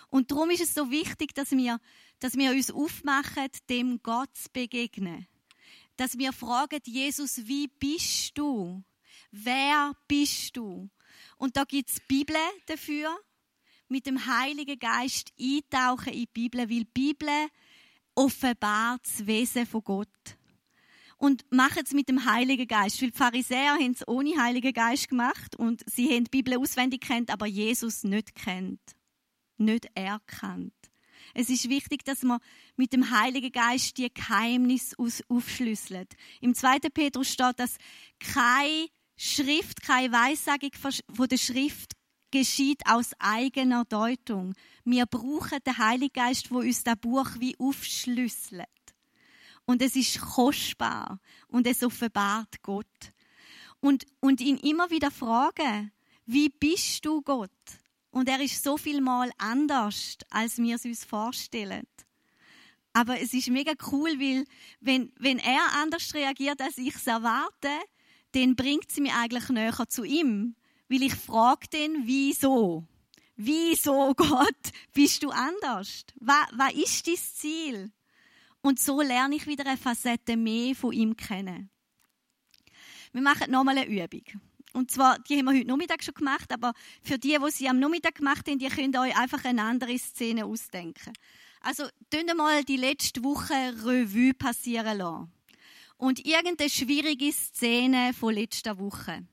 Und 0.10 0.30
darum 0.30 0.52
ist 0.52 0.62
es 0.62 0.74
so 0.74 0.92
wichtig, 0.92 1.34
dass 1.34 1.52
wir, 1.52 1.80
dass 2.20 2.36
wir 2.36 2.52
uns 2.52 2.70
aufmachen, 2.70 3.48
dem 3.70 4.00
Gott 4.04 4.30
zu 4.36 4.50
begegnen 4.54 5.28
dass 5.96 6.18
wir 6.18 6.34
fragen, 6.34 6.80
Jesus, 6.86 7.46
wie 7.48 7.68
bist 7.68 8.38
du? 8.38 8.84
Wer 9.32 9.94
bist 10.08 10.56
du? 10.58 10.90
Und 11.38 11.56
da 11.56 11.64
gibt 11.64 11.90
es 11.90 12.00
Bibel 12.00 12.36
dafür. 12.66 13.16
Mit 13.88 14.06
dem 14.06 14.26
Heiligen 14.26 14.80
Geist 14.80 15.32
eintauchen 15.40 16.14
in 16.14 16.22
die 16.22 16.30
Bibel, 16.34 16.62
weil 16.62 16.68
die 16.68 16.86
Bibel 16.86 17.48
offenbart 18.16 19.02
das 19.06 19.26
Wesen 19.26 19.68
von 19.68 19.84
Gott. 19.84 20.38
Und 21.24 21.50
machen 21.52 21.84
es 21.86 21.94
mit 21.94 22.10
dem 22.10 22.26
Heiligen 22.26 22.68
Geist. 22.68 23.02
Weil 23.02 23.12
die 23.12 23.18
Pharisäer 23.18 23.76
haben 23.76 23.94
es 23.94 24.06
ohne 24.10 24.38
Heiligen 24.44 24.74
Geist 24.74 25.08
gemacht 25.08 25.56
und 25.56 25.82
sie 25.90 26.10
haben 26.10 26.26
die 26.26 26.30
Bibel 26.30 26.58
auswendig 26.58 27.00
kennt, 27.00 27.32
aber 27.32 27.46
Jesus 27.46 28.04
nicht 28.04 28.36
kennt. 28.36 28.82
Nicht 29.58 29.88
erkannt. 29.96 30.74
Es 31.34 31.50
ist 31.50 31.70
wichtig, 31.70 32.04
dass 32.04 32.24
man 32.24 32.42
mit 32.76 32.92
dem 32.92 33.10
Heiligen 33.10 33.54
Geist 33.54 33.98
die 33.98 34.14
Geheimnis 34.14 35.00
aufschlüsselt. 35.30 36.14
Im 36.42 36.56
2. 36.56 36.80
Petrus 36.94 37.30
steht, 37.30 37.58
dass 37.58 37.78
keine 38.20 38.88
Schrift, 39.16 39.82
keine 39.82 40.12
Weissagung 40.12 40.72
von 40.74 41.28
der 41.30 41.38
Schrift 41.38 41.94
geschieht 42.32 42.82
aus 42.86 43.12
eigener 43.20 43.86
Deutung. 43.86 44.56
Wir 44.84 45.06
brauchen 45.06 45.60
den 45.66 45.78
Heiligen 45.78 46.12
Geist, 46.12 46.52
wo 46.52 46.58
uns 46.58 46.84
das 46.84 46.98
Buch 46.98 47.30
wie 47.40 47.58
aufschlüsselt. 47.58 48.68
Und 49.66 49.82
es 49.82 49.96
ist 49.96 50.20
kostbar 50.20 51.20
und 51.48 51.68
es 51.68 51.84
offenbart 51.84 52.62
Gott. 52.62 52.86
Und, 53.80 54.06
und 54.20 54.42
ihn 54.42 54.58
immer 54.58 54.90
wieder 54.90 55.12
fragen, 55.12 55.92
wie 56.26 56.50
bist 56.50 57.06
du 57.06 57.22
Gott? 57.22 57.50
Und 58.12 58.30
er 58.30 58.40
ist 58.40 58.64
so 58.64 58.78
viel 58.78 59.02
mal 59.02 59.32
anders, 59.38 60.18
als 60.30 60.58
wir 60.58 60.76
es 60.76 60.86
uns 60.86 61.04
vorstellen. 61.04 61.88
Aber 62.94 63.20
es 63.20 63.34
ist 63.34 63.50
mega 63.50 63.74
cool, 63.92 64.12
weil 64.20 64.46
wenn, 64.80 65.12
wenn 65.18 65.40
er 65.40 65.74
anders 65.82 66.14
reagiert, 66.14 66.62
als 66.62 66.78
ich 66.78 66.96
es 66.96 67.08
erwarte, 67.08 67.70
dann 68.34 68.56
bringt 68.56 68.90
es 68.90 69.00
mich 69.00 69.12
eigentlich 69.14 69.50
näher 69.50 69.90
zu 69.90 70.04
ihm. 70.04 70.56
Weil 70.90 71.04
ich 71.04 71.16
frage 71.16 71.68
den, 71.70 72.04
wieso? 72.06 72.86
Wieso, 73.36 74.14
Gott, 74.16 74.72
bist 74.94 75.24
du 75.24 75.32
anders? 75.32 76.06
Was, 76.20 76.48
was 76.52 76.74
ist 76.74 77.08
dein 77.08 77.16
Ziel? 77.16 77.92
Und 78.64 78.80
so 78.80 79.02
lerne 79.02 79.36
ich 79.36 79.46
wieder 79.46 79.68
eine 79.68 79.78
Facette 79.78 80.38
mehr 80.38 80.74
von 80.74 80.94
ihm 80.94 81.18
kennen. 81.18 81.70
Wir 83.12 83.22
machen 83.22 83.52
nochmal 83.52 83.78
eine 83.78 83.88
Übung. 83.88 84.24
Und 84.72 84.90
zwar, 84.90 85.20
die 85.20 85.38
haben 85.38 85.46
wir 85.46 85.54
heute 85.54 85.68
Nachmittag 85.68 86.02
schon 86.02 86.16
gemacht, 86.16 86.52
aber 86.52 86.74
für 87.04 87.20
die, 87.20 87.38
die 87.38 87.52
sie 87.52 87.68
am 87.68 87.80
Nachmittag 87.80 88.16
gemacht 88.16 88.48
haben, 88.48 88.58
die 88.58 88.70
könnt 88.70 88.98
euch 88.98 89.16
einfach 89.18 89.44
eine 89.44 89.64
andere 89.64 90.00
Szene 90.00 90.46
ausdenken. 90.46 91.12
Also, 91.60 91.84
tun 92.10 92.38
mal 92.38 92.64
die 92.64 92.78
letzte 92.78 93.24
Woche 93.24 93.54
Revue 93.54 94.34
passieren 94.34 94.98
lassen. 94.98 95.32
Und 95.98 96.26
irgendeine 96.26 96.70
schwierige 96.70 97.32
Szene 97.34 98.14
von 98.14 98.34
letzter 98.34 98.80
Woche. 98.80 99.28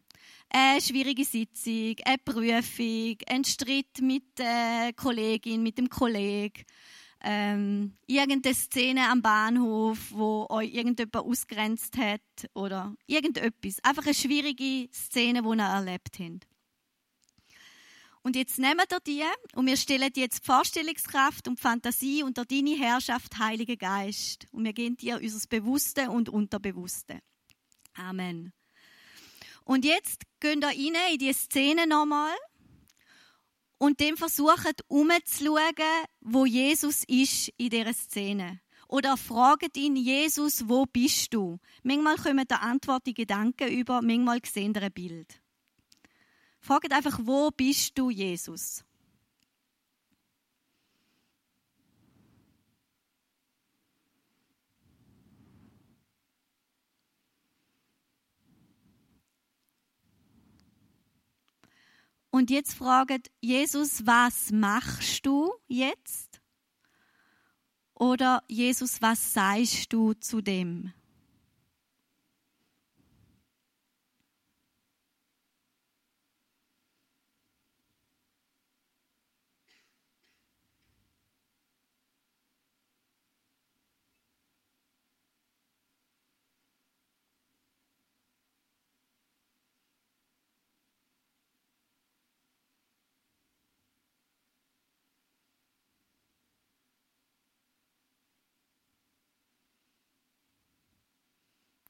Eine 0.50 0.80
schwierige 0.80 1.24
Sitzung, 1.24 1.96
eine 2.04 2.18
Prüfung, 2.18 3.16
ein 3.28 3.44
Streit 3.44 4.00
mit 4.00 4.38
der 4.38 4.92
Kollegin, 4.94 5.62
mit 5.62 5.78
dem 5.78 5.88
Kollegen, 5.88 6.64
ähm, 7.22 7.96
irgendeine 8.06 8.54
Szene 8.54 9.08
am 9.08 9.22
Bahnhof, 9.22 9.98
wo 10.10 10.46
euch 10.48 10.72
irgendjemand 10.72 11.16
ausgrenzt 11.16 11.96
hat 11.98 12.20
oder 12.54 12.94
irgendetwas. 13.06 13.82
Einfach 13.82 14.04
eine 14.04 14.14
schwierige 14.14 14.88
Szene, 14.92 15.42
die 15.42 15.48
ihr 15.48 15.62
erlebt 15.62 16.18
habt. 16.18 16.46
Und 18.22 18.36
jetzt 18.36 18.58
nehmen 18.58 18.82
wir 18.88 19.00
die 19.00 19.24
und 19.54 19.66
wir 19.66 19.76
stellen 19.78 20.10
jetzt 20.14 20.42
die 20.42 20.46
Vorstellungskraft 20.46 21.48
und 21.48 21.58
die 21.58 21.62
Fantasie 21.62 22.22
unter 22.22 22.44
deine 22.44 22.76
Herrschaft, 22.76 23.38
Heiliger 23.38 23.76
Geist. 23.76 24.46
Und 24.52 24.64
wir 24.64 24.74
gehen 24.74 24.96
dir 24.96 25.20
unser 25.22 25.48
Bewusste 25.48 26.10
und 26.10 26.28
Unterbewusste. 26.28 27.20
Amen. 27.94 28.52
Und 29.64 29.84
jetzt 29.84 30.22
gehen 30.40 30.60
wir 30.60 30.68
rein 30.68 31.12
in 31.12 31.18
die 31.18 31.32
Szene 31.32 31.86
nochmal 31.86 32.34
und 33.80 33.98
dem 33.98 34.16
versuchen, 34.18 34.74
umzuschauen, 34.88 36.04
wo 36.20 36.44
Jesus 36.44 37.02
ist 37.08 37.48
in 37.56 37.70
dieser 37.70 37.94
Szene. 37.94 38.60
Oder 38.88 39.16
fragen 39.16 39.70
ihn, 39.74 39.96
Jesus, 39.96 40.68
wo 40.68 40.84
bist 40.84 41.32
du? 41.32 41.58
Manchmal 41.82 42.16
kommen 42.16 42.44
da 42.46 42.56
Antwort 42.56 43.06
die 43.06 43.14
Gedanken 43.14 43.68
über, 43.68 44.02
manchmal 44.02 44.40
sehen 44.44 44.74
wir 44.74 44.82
ein 44.82 44.92
Bild. 44.92 45.40
Fragt 46.60 46.92
einfach, 46.92 47.20
wo 47.22 47.50
bist 47.50 47.96
du, 47.98 48.10
Jesus? 48.10 48.84
Und 62.30 62.50
jetzt 62.50 62.74
fragt 62.74 63.30
Jesus, 63.40 64.06
was 64.06 64.52
machst 64.52 65.26
du 65.26 65.52
jetzt? 65.66 66.40
Oder 67.94 68.42
Jesus, 68.48 69.02
was 69.02 69.34
sagst 69.34 69.92
du 69.92 70.14
zu 70.14 70.40
dem? 70.40 70.92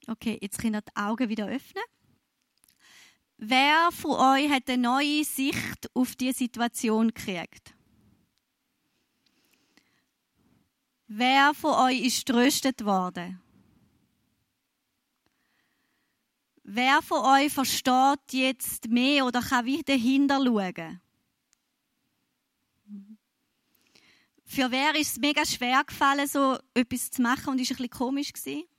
Okay, 0.06 0.38
jetzt 0.40 0.58
könnt 0.58 0.76
ihr 0.76 0.82
die 0.82 0.96
Augen 0.96 1.28
wieder 1.28 1.46
öffnen. 1.46 1.84
Wer 3.36 3.90
von 3.92 4.12
euch 4.12 4.50
hat 4.50 4.68
eine 4.68 4.82
neue 4.82 5.24
Sicht 5.24 5.90
auf 5.94 6.14
die 6.16 6.32
Situation 6.32 7.08
gekriegt? 7.08 7.74
Wer 11.06 11.54
von 11.54 11.74
euch 11.74 12.00
ist 12.02 12.28
tröstet 12.28 12.84
worden? 12.84 13.40
Wer 16.62 17.02
von 17.02 17.24
euch 17.24 17.52
versteht 17.52 18.32
jetzt 18.32 18.88
mehr 18.88 19.26
oder 19.26 19.40
kann 19.40 19.64
wie 19.64 19.82
dahinter 19.82 20.36
schauen? 20.44 21.00
Für 24.44 24.70
wer 24.70 24.94
ist 24.94 25.12
es 25.12 25.18
mega 25.18 25.44
schwer 25.46 25.82
gefallen, 25.84 26.28
so 26.28 26.58
etwas 26.74 27.10
zu 27.10 27.22
machen 27.22 27.50
und 27.50 27.60
ist 27.60 27.70
ein 27.70 27.76
bisschen 27.76 27.90
komisch 27.90 28.32
gewesen? 28.32 28.69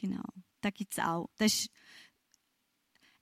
Genau, 0.00 0.24
da 0.60 0.70
gibt 0.70 0.92
es 0.92 1.04
auch. 1.04 1.28
Das 1.38 1.52
ist, 1.52 1.70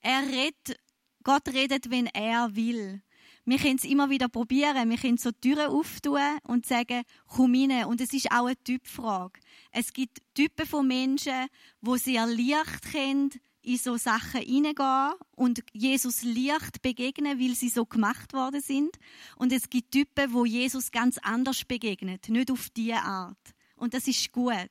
er 0.01 0.23
redet, 0.23 0.79
Gott 1.23 1.49
redet, 1.49 1.91
wenn 1.91 2.07
er 2.07 2.55
will. 2.55 3.03
Wir 3.45 3.59
können 3.59 3.77
es 3.77 3.85
immer 3.85 4.11
wieder 4.11 4.29
probieren. 4.29 4.91
Wir 4.91 4.99
können 4.99 5.19
so 5.19 5.31
Türen 5.31 5.69
auftun 5.69 6.21
und 6.43 6.67
sagen, 6.67 7.05
komm 7.27 7.55
rein. 7.55 7.87
Und 7.87 8.01
es 8.01 8.13
ist 8.13 8.31
auch 8.31 8.47
eine 8.47 8.63
Typfrage. 8.63 9.41
Es 9.71 9.93
gibt 9.93 10.19
Typen 10.35 10.67
von 10.67 10.87
Menschen, 10.87 11.47
wo 11.81 11.97
sehr 11.97 12.27
leicht 12.27 12.93
können, 12.93 13.31
in 13.63 13.79
so 13.79 13.97
Sachen 13.97 14.43
hineingehen 14.43 15.15
und 15.33 15.61
Jesus 15.73 16.23
Licht 16.23 16.83
begegnen, 16.83 17.41
weil 17.41 17.55
sie 17.55 17.69
so 17.69 17.85
gemacht 17.85 18.33
worden 18.33 18.61
sind. 18.61 18.97
Und 19.37 19.53
es 19.53 19.69
gibt 19.69 19.93
Typen, 19.93 20.33
wo 20.33 20.45
Jesus 20.45 20.91
ganz 20.93 21.19
anders 21.19 21.65
begegnet, 21.65 22.29
nicht 22.29 22.51
auf 22.51 22.69
diese 22.71 22.99
Art. 22.99 23.55
Und 23.77 23.95
das 23.95 24.07
ist 24.07 24.31
gut. 24.31 24.71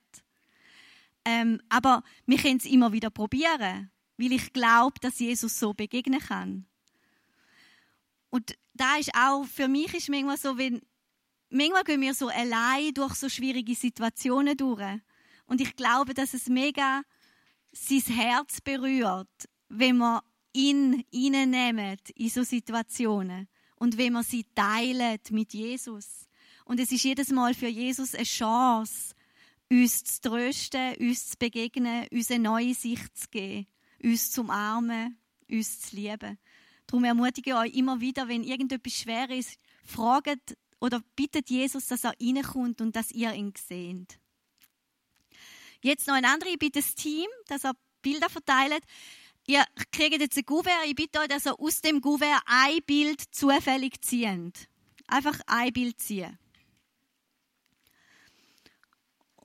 Ähm, 1.26 1.60
aber 1.70 2.04
wir 2.26 2.38
können 2.38 2.58
es 2.58 2.66
immer 2.66 2.94
wieder 2.94 3.10
probieren, 3.10 3.92
weil 4.18 4.32
ich 4.32 4.54
glaube, 4.54 5.00
dass 5.02 5.20
Jesus 5.20 5.60
so 5.60 5.74
begegnen 5.74 6.20
kann. 6.20 6.68
Und 8.30 8.56
da 8.74 8.98
ist 8.98 9.12
auch, 9.16 9.46
für 9.46 9.68
mich 9.68 9.94
ist 9.94 10.10
manchmal 10.10 10.38
so, 10.38 10.58
wenn, 10.58 10.82
manchmal 11.50 11.84
gehen 11.84 12.02
wir 12.02 12.14
so 12.14 12.28
allein 12.28 12.94
durch 12.94 13.16
so 13.16 13.28
schwierige 13.28 13.76
Situationen 13.76 14.56
durch. 14.56 15.00
Und 15.48 15.62
ich 15.62 15.76
glaube, 15.76 16.14
dass 16.14 16.34
es 16.34 16.48
mega 16.48 17.02
sein 17.72 18.02
Herz 18.02 18.62
berührt, 18.62 19.50
wenn 19.70 19.98
wir 19.98 20.24
ihn 20.54 21.04
reinnehmen 21.14 21.98
in 22.16 22.30
so 22.30 22.44
Situationen 22.44 23.48
und 23.78 23.98
wenn 23.98 24.14
wir 24.14 24.24
sie 24.24 24.46
teilen 24.56 25.20
mit 25.32 25.54
Jesus. 25.54 26.28
Und 26.66 26.80
es 26.80 26.92
ist 26.92 27.04
jedes 27.04 27.30
Mal 27.30 27.54
für 27.54 27.68
Jesus 27.68 28.16
eine 28.16 28.24
Chance, 28.24 29.15
uns 29.82 30.04
zu 30.04 30.22
trösten, 30.22 30.96
uns 31.00 31.30
zu 31.30 31.38
begegnen, 31.38 32.08
uns 32.12 32.32
eine 32.32 32.44
neue 32.44 32.74
Sicht 32.74 33.18
zu 33.18 33.28
geben, 33.30 33.68
uns 34.04 34.32
zu 34.32 34.42
umarmen, 34.42 35.18
uns 35.50 35.82
zu 35.82 35.96
lieben. 35.96 36.38
Darum 36.88 37.04
ermutige 37.04 37.52
ich 37.52 37.56
euch 37.56 37.74
immer 37.74 38.00
wieder, 38.00 38.28
wenn 38.28 38.44
irgendetwas 38.44 38.94
schwer 38.94 39.30
ist, 39.30 39.60
fragt 39.84 40.58
oder 40.80 41.02
bittet 41.16 41.50
Jesus, 41.50 41.88
dass 41.88 42.04
er 42.04 42.14
reinkommt 42.20 42.82
und 42.82 42.96
dass 42.96 43.12
ihr 43.12 43.34
ihn 43.34 43.54
seht. 43.58 44.20
Jetzt 45.82 46.08
noch 46.08 46.16
ein 46.16 46.26
anderer, 46.26 46.52
ich 46.52 46.60
bitte 46.60 46.80
das 46.80 46.96
Team, 46.96 47.28
dass 47.48 47.64
er 47.64 47.74
Bilder 48.02 48.30
verteilt. 48.30 48.84
ihr 49.48 49.64
kriegt 49.92 50.20
jetzt 50.20 50.38
ein 50.38 50.46
Gouverne. 50.46 50.86
Ich 50.86 50.96
bitte 50.96 51.20
euch, 51.20 51.28
dass 51.28 51.46
ihr 51.46 51.60
aus 51.60 51.82
dem 51.82 52.02
Gouverne 52.02 52.40
ein 52.46 52.80
Bild 52.86 53.22
zufällig 53.32 54.02
zieht. 54.02 54.70
Einfach 55.08 55.40
ein 55.48 55.74
Bild 55.74 56.00
ziehen. 56.00 56.38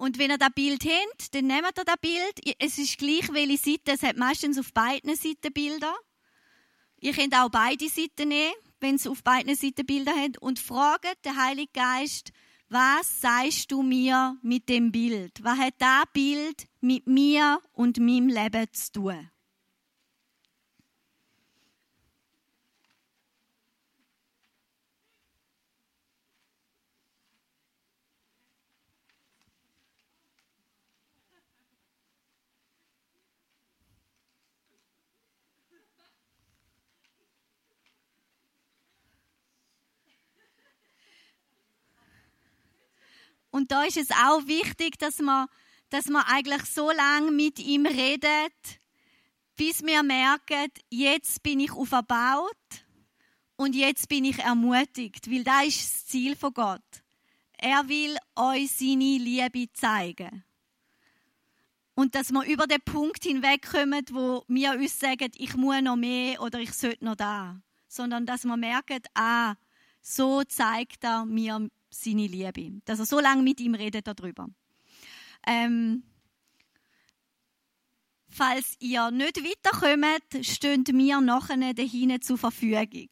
Und 0.01 0.19
wenn 0.19 0.31
ihr 0.31 0.39
das 0.39 0.49
Bild 0.55 0.83
habt, 0.83 1.35
dann 1.35 1.47
nehmt 1.47 1.77
ihr 1.77 1.85
das 1.85 1.97
Bild. 2.01 2.57
Es 2.59 2.79
ist 2.79 2.97
gleich, 2.97 3.31
welche 3.35 3.59
Seite. 3.59 3.93
Es 3.93 4.03
hat 4.03 4.17
meistens 4.17 4.59
auf 4.59 4.73
beiden 4.73 5.15
Seiten 5.15 5.53
Bilder. 5.53 5.95
Ihr 7.01 7.13
könnt 7.13 7.37
auch 7.37 7.51
beide 7.51 7.87
Seiten 7.87 8.29
nehmen, 8.29 8.55
wenn 8.81 8.95
es 8.95 9.07
auf 9.07 9.23
beiden 9.23 9.55
Seiten 9.55 9.85
Bilder 9.85 10.13
hat. 10.13 10.39
Und 10.39 10.59
fragt 10.59 11.23
den 11.27 11.37
Heiligen 11.37 11.75
Geist, 11.75 12.33
was 12.71 13.21
sagst 13.21 13.73
du 13.73 13.83
mir 13.83 14.39
mit 14.41 14.71
dem 14.71 14.91
Bild? 14.91 15.45
Was 15.45 15.59
hat 15.59 15.75
das 15.77 16.05
Bild 16.15 16.65
mit 16.81 17.07
mir 17.07 17.61
und 17.75 17.99
meinem 17.99 18.29
Leben 18.29 18.73
zu 18.73 18.93
tun? 18.93 19.31
Und 43.51 43.73
da 43.73 43.85
ist 43.85 43.97
es 43.97 44.11
auch 44.11 44.47
wichtig, 44.47 44.99
dass 44.99 45.19
man, 45.19 45.49
dass 45.89 46.07
man 46.07 46.25
eigentlich 46.27 46.65
so 46.65 46.91
lange 46.91 47.31
mit 47.31 47.59
ihm 47.59 47.87
redet, 47.87 48.81
bis 49.57 49.83
wir 49.83 50.03
merken, 50.03 50.71
jetzt 50.89 51.43
bin 51.43 51.61
ich 51.61 51.73
auferbaut 51.73 52.57
und 53.57 53.75
jetzt 53.75 54.09
bin 54.09 54.25
ich 54.25 54.39
ermutigt, 54.39 55.31
weil 55.31 55.45
das 55.45 55.67
ist 55.67 55.95
das 55.95 56.07
Ziel 56.07 56.37
von 56.37 56.55
Gott. 56.55 57.03
Er 57.59 57.87
will 57.89 58.17
euch 58.37 58.71
seine 58.71 59.19
Liebe 59.19 59.71
zeigen. 59.75 60.45
Und 61.95 62.15
dass 62.15 62.33
wir 62.33 62.43
über 62.47 62.67
den 62.67 62.81
Punkt 62.81 63.25
hinwegkommen, 63.25 64.07
wo 64.13 64.45
wir 64.49 64.73
uns 64.73 64.99
sagen, 64.99 65.31
ich 65.37 65.55
muss 65.57 65.83
noch 65.83 65.97
mehr 65.97 66.41
oder 66.41 66.59
ich 66.59 66.73
sollte 66.73 67.05
noch 67.05 67.17
da. 67.17 67.61
Sondern 67.87 68.25
dass 68.25 68.45
wir 68.45 68.57
merken, 68.57 69.03
ah, 69.13 69.57
so 70.01 70.43
zeigt 70.45 71.05
er 71.05 71.27
mir 71.27 71.69
seine 71.91 72.27
Liebe. 72.27 72.81
Dass 72.85 72.99
er 72.99 73.07
so 73.07 73.21
lange 73.21 73.43
mit 73.43 73.61
ihm 73.61 73.75
redet 73.75 74.07
darüber. 74.07 74.49
Ähm, 75.47 76.03
falls 78.29 78.77
ihr 78.81 79.11
nicht 79.11 79.43
weiterkommt, 79.43 80.47
stehen 80.47 80.85
wir 80.87 81.21
nachher 81.21 81.75
dahin 81.75 82.21
zur 82.21 82.39
Verfügung. 82.39 83.09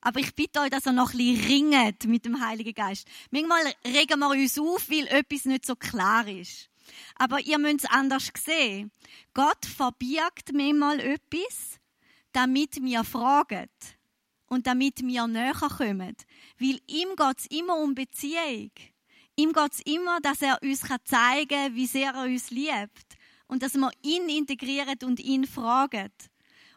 Aber 0.00 0.20
ich 0.20 0.34
bitte 0.34 0.60
euch, 0.60 0.70
dass 0.70 0.86
ihr 0.86 0.92
noch 0.92 1.12
ein 1.12 1.18
bisschen 1.18 1.46
ringet 1.46 2.04
mit 2.06 2.24
dem 2.24 2.44
Heiligen 2.44 2.74
Geist. 2.74 3.06
Manchmal 3.30 3.72
regen 3.84 4.18
wir 4.20 4.30
uns 4.30 4.58
auf, 4.58 4.90
weil 4.90 5.06
etwas 5.08 5.44
nicht 5.44 5.66
so 5.66 5.76
klar 5.76 6.26
ist. 6.26 6.70
Aber 7.16 7.40
ihr 7.40 7.58
müsst 7.58 7.84
es 7.84 7.90
anders 7.90 8.30
sehen. 8.36 8.90
Gott 9.34 9.64
verbirgt 9.64 10.52
manchmal 10.52 10.98
etwas, 11.00 11.78
damit 12.32 12.82
wir 12.82 13.04
fragen 13.04 13.68
und 14.52 14.66
damit 14.66 15.02
wir 15.02 15.26
näher 15.26 15.54
kommen. 15.54 16.14
Weil 16.58 16.78
ihm 16.86 17.16
geht 17.16 17.38
es 17.38 17.46
immer 17.46 17.78
um 17.78 17.94
Beziehung. 17.94 18.70
Ihm 19.34 19.54
geht 19.54 19.72
es 19.72 19.80
immer, 19.86 20.20
dass 20.20 20.42
er 20.42 20.58
uns 20.62 20.82
zeigen 21.04 21.48
kann, 21.48 21.74
wie 21.74 21.86
sehr 21.86 22.12
er 22.12 22.24
uns 22.24 22.50
liebt. 22.50 23.16
Und 23.46 23.62
dass 23.62 23.76
wir 23.76 23.90
ihn 24.02 24.28
integrieren 24.28 24.98
und 25.04 25.20
ihn 25.20 25.46
fragen. 25.46 26.12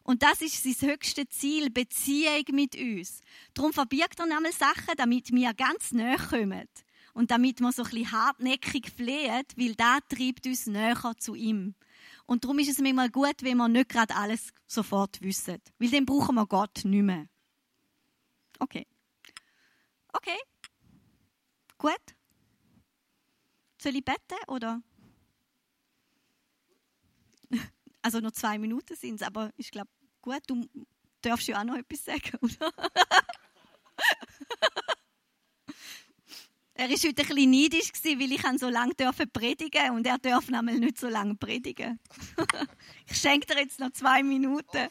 Und 0.04 0.24
das 0.24 0.42
ist 0.42 0.64
sein 0.64 0.90
höchstes 0.90 1.26
Ziel, 1.32 1.70
Beziehung 1.70 2.46
mit 2.54 2.78
uns. 2.78 3.20
Darum 3.54 3.74
verbirgt 3.74 4.22
er 4.22 4.26
nämlich 4.26 4.56
Sachen, 4.56 4.96
damit 4.96 5.34
wir 5.34 5.54
ganz 5.54 5.92
näher 5.92 6.18
kommen. 6.18 6.70
Und 7.14 7.30
damit 7.30 7.60
wir 7.60 7.74
so 7.74 7.84
ein 7.84 7.90
bisschen 7.90 8.12
hartnäckig 8.14 8.90
flehen, 8.96 9.44
weil 9.58 9.76
das 9.76 10.00
treibt 10.08 10.48
uns 10.48 10.68
näher 10.68 11.14
zu 11.20 11.36
ihm. 11.36 11.76
Und 12.26 12.46
darum 12.46 12.58
ist 12.60 12.70
es 12.70 12.80
manchmal 12.80 13.10
gut, 13.10 13.36
wenn 13.42 13.58
wir 13.58 13.68
nicht 13.68 13.90
gerade 13.90 14.16
alles 14.16 14.54
sofort 14.66 15.22
wissen. 15.22 15.58
Weil 15.78 15.90
dann 15.90 16.06
brauchen 16.06 16.36
wir 16.36 16.46
Gott 16.46 16.86
nicht 16.86 17.04
mehr. 17.04 17.28
Okay. 18.60 18.86
Okay. 20.14 20.38
Gut. 21.78 22.16
Soll 23.82 23.96
ich 23.96 24.06
beten 24.06 24.38
oder? 24.48 24.82
Also 28.02 28.20
nur 28.20 28.34
zwei 28.34 28.60
Minuten 28.60 28.96
sind 28.96 29.16
es, 29.16 29.24
aber 29.24 29.52
ich 29.58 29.72
glaube, 29.72 29.90
gut, 30.22 30.42
du 30.46 30.64
darfst 31.22 31.48
ja 31.48 31.60
auch 31.60 31.64
noch 31.64 31.76
etwas 31.76 32.06
sagen, 32.06 32.38
oder? 32.42 32.72
er 36.76 36.90
war 36.90 36.98
heute 36.98 37.36
ein 37.36 37.50
neidisch, 37.50 37.92
weil 38.04 38.32
ich 38.32 38.60
so 38.60 38.70
lange 38.70 38.94
predigen 38.94 39.92
und 39.92 40.06
er 40.06 40.20
darf 40.20 40.50
nämlich 40.50 40.80
nicht 40.80 41.00
so 41.00 41.08
lange 41.08 41.34
predigen. 41.36 42.00
ich 43.08 43.18
schenke 43.18 43.48
dir 43.48 43.60
jetzt 43.60 43.80
noch 43.80 43.92
zwei 43.92 44.22
Minuten. 44.22 44.90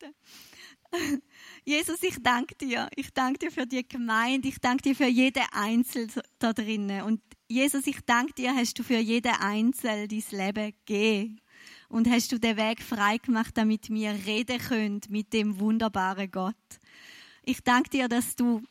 Beten. 0.00 0.14
Jesus, 1.64 2.02
ich 2.02 2.16
danke 2.22 2.54
dir. 2.54 2.88
Ich 2.96 3.12
danke 3.12 3.38
dir 3.38 3.52
für 3.52 3.66
die 3.66 3.86
Gemeinde. 3.86 4.48
Ich 4.48 4.58
danke 4.58 4.82
dir 4.82 4.94
für 4.94 5.06
jeden 5.06 5.44
Einzel 5.52 6.08
da 6.38 6.52
drinnen. 6.52 7.02
Und 7.02 7.20
Jesus, 7.48 7.86
ich 7.86 8.00
danke 8.04 8.34
dir, 8.34 8.54
hast 8.54 8.78
du 8.78 8.82
für 8.82 8.98
jeden 8.98 9.32
Einzel 9.32 10.08
dein 10.08 10.24
Leben 10.30 10.72
gegeben. 10.84 11.40
Und 11.88 12.08
hast 12.08 12.32
du 12.32 12.38
den 12.38 12.56
Weg 12.56 12.82
frei 12.82 13.18
gemacht, 13.18 13.56
damit 13.56 13.90
wir 13.90 14.12
reden 14.26 14.58
können 14.58 15.00
mit 15.08 15.32
dem 15.32 15.58
wunderbaren 15.58 16.30
Gott. 16.30 16.54
Ich 17.42 17.62
danke 17.62 17.90
dir, 17.90 18.08
dass 18.08 18.36
du, 18.36 18.62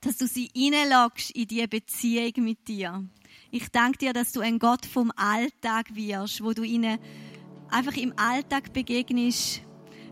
dass 0.00 0.16
du 0.16 0.26
sie 0.26 0.50
reinlagst 0.56 1.30
in 1.30 1.46
die 1.46 1.66
Beziehung 1.66 2.32
mit 2.44 2.66
dir. 2.66 3.08
Ich 3.50 3.68
danke 3.68 3.98
dir, 3.98 4.12
dass 4.12 4.32
du 4.32 4.40
ein 4.40 4.58
Gott 4.58 4.86
vom 4.86 5.12
Alltag 5.14 5.94
wirst, 5.94 6.42
wo 6.42 6.52
du 6.52 6.64
ihnen 6.64 6.98
einfach 7.70 7.96
im 7.96 8.12
Alltag 8.18 8.72
begegnest, 8.72 9.62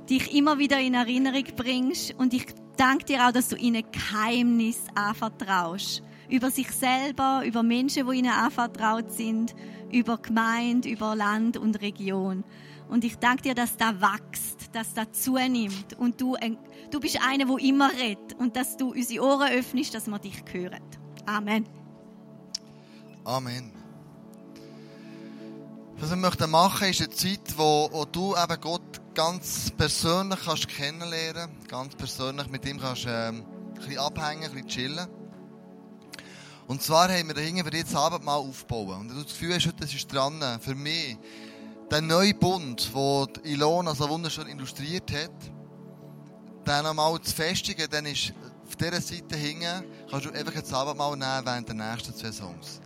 dich 0.09 0.35
immer 0.35 0.59
wieder 0.59 0.81
in 0.81 0.95
Erinnerung 0.95 1.45
bringst. 1.57 2.15
Und 2.15 2.35
ich 2.35 2.47
danke 2.77 3.05
dir 3.07 3.27
auch, 3.27 3.33
dass 3.33 3.49
du 3.49 3.57
ihnen 3.57 3.85
Geheimnis 3.91 4.83
anvertraust. 4.95 6.03
Über 6.29 6.51
sich 6.51 6.71
selber, 6.71 7.43
über 7.45 7.63
Menschen, 7.63 8.09
die 8.09 8.19
ihnen 8.19 8.33
anvertraut 8.33 9.11
sind, 9.13 9.55
über 9.93 10.19
Gemeinde, 10.19 10.89
über 10.89 11.15
Land 11.15 11.57
und 11.57 11.81
Region. 11.81 12.45
Und 12.89 13.05
ich 13.05 13.17
danke 13.17 13.43
dir, 13.43 13.55
dass 13.55 13.77
da 13.77 14.01
wächst, 14.01 14.71
dass 14.73 14.95
da 14.95 15.11
zunimmt. 15.11 15.95
Und 15.99 16.21
du, 16.21 16.37
du 16.91 17.01
bist 17.01 17.19
einer, 17.27 17.47
der 17.47 17.59
immer 17.59 17.91
redet. 17.93 18.35
Und 18.39 18.57
dass 18.57 18.77
du 18.77 18.93
unsere 18.93 19.25
Ohren 19.25 19.53
öffnest, 19.53 19.95
dass 19.95 20.07
wir 20.07 20.19
dich 20.19 20.43
hören. 20.53 20.83
Amen. 21.27 21.67
Amen. 23.25 23.73
Was 25.97 26.11
wir 26.11 26.17
machen 26.17 26.51
möchten, 26.51 26.85
ist 26.91 27.01
eine 27.01 27.11
Zeit, 27.11 27.57
wo, 27.57 27.89
wo 27.91 28.05
du 28.05 28.35
eben 28.37 28.61
Gott 28.61 29.01
ganz 29.15 29.71
persönlich 29.71 30.41
kannst 30.45 30.69
kennenlernen, 30.69 31.51
ganz 31.69 31.95
persönlich 31.95 32.49
mit 32.49 32.67
ihm 32.67 32.81
kannst 32.81 33.07
ähm, 33.09 33.45
ein 33.89 33.99
abhängen, 33.99 34.51
ein 34.51 34.67
chillen. 34.67 35.09
Und 36.67 36.83
zwar 36.83 37.09
haben 37.09 37.29
wir 37.29 37.35
da 37.35 37.41
hinten 37.41 37.65
für 37.65 37.71
dich 37.71 37.85
das 37.85 37.95
Abendmahl 37.95 38.39
aufbauen. 38.39 39.01
Und 39.01 39.09
du 39.09 39.23
das 39.23 39.27
Gefühl 39.27 39.55
hast, 39.55 39.73
das 39.79 39.95
ist 39.95 40.13
dran, 40.13 40.43
für 40.61 40.75
mich, 40.75 41.17
der 41.91 42.01
neue 42.01 42.35
Bund, 42.35 42.91
den 42.95 43.45
Ilona 43.45 43.95
so 43.95 44.09
wunderschön 44.09 44.49
illustriert 44.49 45.13
hat, 45.13 45.31
den 46.67 46.83
nochmal 46.83 47.21
zu 47.21 47.35
festigen, 47.35 47.87
dann 47.91 48.07
ist 48.07 48.33
auf 48.67 48.77
dieser 48.77 49.01
Seite 49.01 49.37
hinten, 49.37 49.85
kannst 50.11 50.27
du 50.27 50.31
einfach 50.31 50.55
das 50.55 50.73
Abendmahl 50.73 51.17
nehmen 51.17 51.45
während 51.45 51.69
der 51.69 51.75
nächsten 51.75 52.15
zwei 52.15 52.33
Songs. 52.33 52.81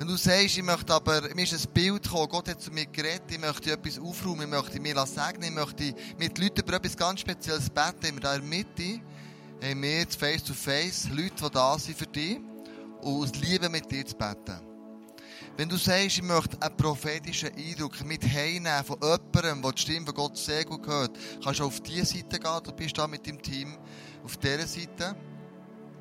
Wenn 0.00 0.08
du 0.08 0.16
sagst, 0.16 0.56
ich 0.56 0.62
möchte 0.62 0.94
aber, 0.94 1.20
mir 1.34 1.42
ist 1.42 1.52
ein 1.52 1.74
Bild 1.74 2.04
gekommen, 2.04 2.30
Gott 2.30 2.48
hat 2.48 2.62
zu 2.62 2.70
mir 2.70 2.86
geredet, 2.86 3.24
ich 3.28 3.38
möchte 3.38 3.70
etwas 3.70 3.98
aufräumen, 3.98 4.44
ich 4.44 4.48
möchte 4.48 4.80
mir 4.80 4.94
segnen, 5.06 5.50
ich 5.50 5.54
möchte 5.54 5.94
mit 6.18 6.38
Leuten 6.38 6.62
über 6.62 6.76
etwas 6.76 6.96
ganz 6.96 7.20
Spezielles 7.20 7.68
beten, 7.68 8.06
immer 8.06 8.20
da 8.20 8.34
in 8.34 8.40
der 8.40 8.48
Mitte 8.48 9.02
haben 9.62 9.82
wir 9.82 9.98
jetzt 9.98 10.18
face 10.18 10.42
to 10.42 10.54
face 10.54 11.06
Leute, 11.10 11.34
die 11.44 11.50
da 11.50 11.78
sind 11.78 11.98
für 11.98 12.06
dich 12.06 12.38
und 13.02 13.24
aus 13.24 13.34
Liebe 13.42 13.68
mit 13.68 13.90
dir 13.90 14.06
zu 14.06 14.16
beten. 14.16 14.58
Wenn 15.58 15.68
du 15.68 15.76
sagst, 15.76 16.16
ich 16.16 16.22
möchte 16.22 16.56
einen 16.62 16.76
prophetischen 16.78 17.50
Eindruck 17.54 18.02
mit 18.02 18.24
heimnehmen 18.24 18.82
von 18.82 18.96
jemandem, 19.02 19.60
der 19.60 19.72
die 19.72 19.82
Stimme 19.82 20.06
von 20.06 20.14
Gott 20.14 20.38
sehr 20.38 20.64
gut 20.64 20.86
hört, 20.86 21.10
kannst 21.44 21.60
du 21.60 21.64
auf 21.64 21.78
diese 21.82 22.06
Seite 22.06 22.40
gehen, 22.40 22.60
du 22.64 22.72
bist 22.72 22.96
da 22.96 23.06
mit 23.06 23.26
deinem 23.26 23.42
Team 23.42 23.76
auf 24.24 24.38
dieser 24.38 24.66
Seite 24.66 25.14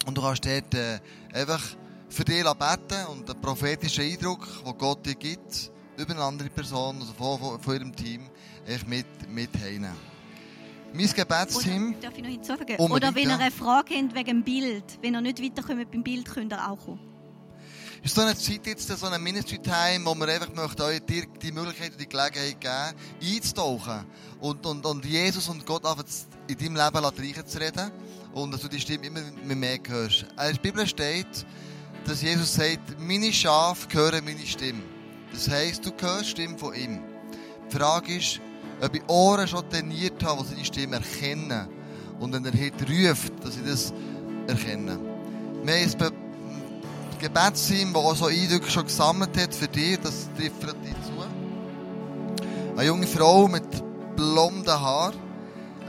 und 0.06 0.18
du 0.18 0.22
kannst 0.22 0.46
dort 0.46 0.74
äh, 0.74 1.02
einfach 1.34 1.76
für 2.10 2.26
dich 2.26 2.44
beten 2.44 3.06
und 3.12 3.30
einen 3.30 3.42
prophetischen 3.42 4.04
Eindruck, 4.04 4.48
den 4.66 4.78
Gott 4.78 5.06
dir 5.06 5.16
gibt, 5.16 5.72
über 5.98 6.14
eine 6.14 6.24
andere 6.24 6.50
Person, 6.50 7.00
also 7.00 7.14
von, 7.14 7.40
von, 7.40 7.60
von 7.60 7.74
ihrem 7.76 7.96
Team, 7.96 8.30
mit, 8.88 9.06
mit 9.30 9.50
heimnehmen. 9.56 9.96
Mein 10.94 11.08
Gebetsteam. 11.08 11.90
Oder, 11.90 12.02
darf 12.02 12.18
ich 12.18 12.24
noch 12.24 12.30
hinzufügen? 12.30 12.76
Oder 12.78 13.14
wenn 13.14 13.30
ihr 13.30 13.40
eine 13.40 13.52
Frage 13.52 13.96
habt 13.96 14.16
wegen 14.16 14.26
dem 14.26 14.44
Bild, 14.44 14.84
wenn 15.02 15.14
ihr 15.14 15.22
nicht 15.22 15.42
weiterkommt 15.42 15.92
beim 15.92 16.04
Bild, 16.04 16.26
könnt 16.26 16.52
ihr 16.52 16.68
auch 16.68 16.78
kommen. 16.84 17.00
ist 18.04 18.16
so 18.16 18.22
eine 18.22 18.36
Zeit 18.36 18.66
jetzt, 18.66 18.88
so 18.88 19.06
ein 19.06 19.22
Ministry-Time, 19.22 20.06
wo 20.06 20.16
wir 20.16 20.28
einfach 20.30 20.54
möchten 20.54 20.82
euch 20.82 21.00
dir 21.02 21.26
die 21.28 21.52
Möglichkeit 21.52 21.92
und 21.92 22.02
die 22.02 22.10
Gelegenheit 22.10 22.60
geben, 22.60 23.36
einzutauchen 23.36 24.06
und, 24.40 24.66
und, 24.66 24.86
und 24.86 25.06
Jesus 25.06 25.48
und 25.48 25.66
Gott 25.66 25.86
einfach 25.86 26.06
in 26.48 26.58
deinem 26.58 26.76
Leben 26.76 27.06
reichen 27.06 27.46
zu 27.46 27.60
reden 27.60 27.92
und 28.34 28.52
dass 28.52 28.62
du 28.62 28.68
die 28.68 28.80
Stimme 28.80 29.08
immer 29.08 29.22
mehr 29.56 29.80
hörst. 29.88 30.24
In 30.24 30.38
der 30.38 30.54
Bibel 30.62 30.88
steht, 30.88 31.46
dass 32.06 32.22
Jesus 32.22 32.54
sagt, 32.56 33.00
meine 33.00 33.32
Schafe 33.32 33.88
hören 33.92 34.26
meine 34.26 34.46
Stimme. 34.46 34.82
Das 35.32 35.50
heisst, 35.50 35.86
du 35.86 35.92
hörst 36.00 36.26
die 36.26 36.30
Stimme 36.30 36.58
von 36.58 36.74
ihm. 36.74 37.00
Die 37.70 37.78
Frage 37.78 38.18
ist, 38.18 38.40
ob 38.82 38.96
ich 38.96 39.08
Ohren 39.08 39.48
schon 39.48 39.70
trainiert 39.70 40.24
habe, 40.24 40.44
die 40.44 40.50
seine 40.50 40.66
Stimme 40.66 40.96
erkennen. 40.98 41.68
Und 42.20 42.34
wenn 42.34 42.46
er 42.46 42.54
heute 42.54 42.86
ruft, 42.86 43.34
dass 43.44 43.56
ich 43.58 43.66
das 43.66 43.94
erkenne. 44.48 45.00
Wir 45.64 45.76
haben 45.76 46.04
ein 46.04 47.20
Gebetsteam, 47.20 47.94
das 47.94 48.04
auch 48.04 48.16
so 48.16 48.26
Eindrücke 48.26 48.70
schon 48.70 48.86
gesammelt 48.86 49.38
hat 49.38 49.54
für 49.54 49.68
dich, 49.68 50.00
das 50.00 50.30
trifft 50.36 50.64
dich 50.64 50.94
zu. 51.06 51.20
Eine 52.76 52.86
junge 52.86 53.08
Frau 53.08 53.48
mit 53.48 53.64
blonden 54.16 54.70
Haaren 54.70 55.16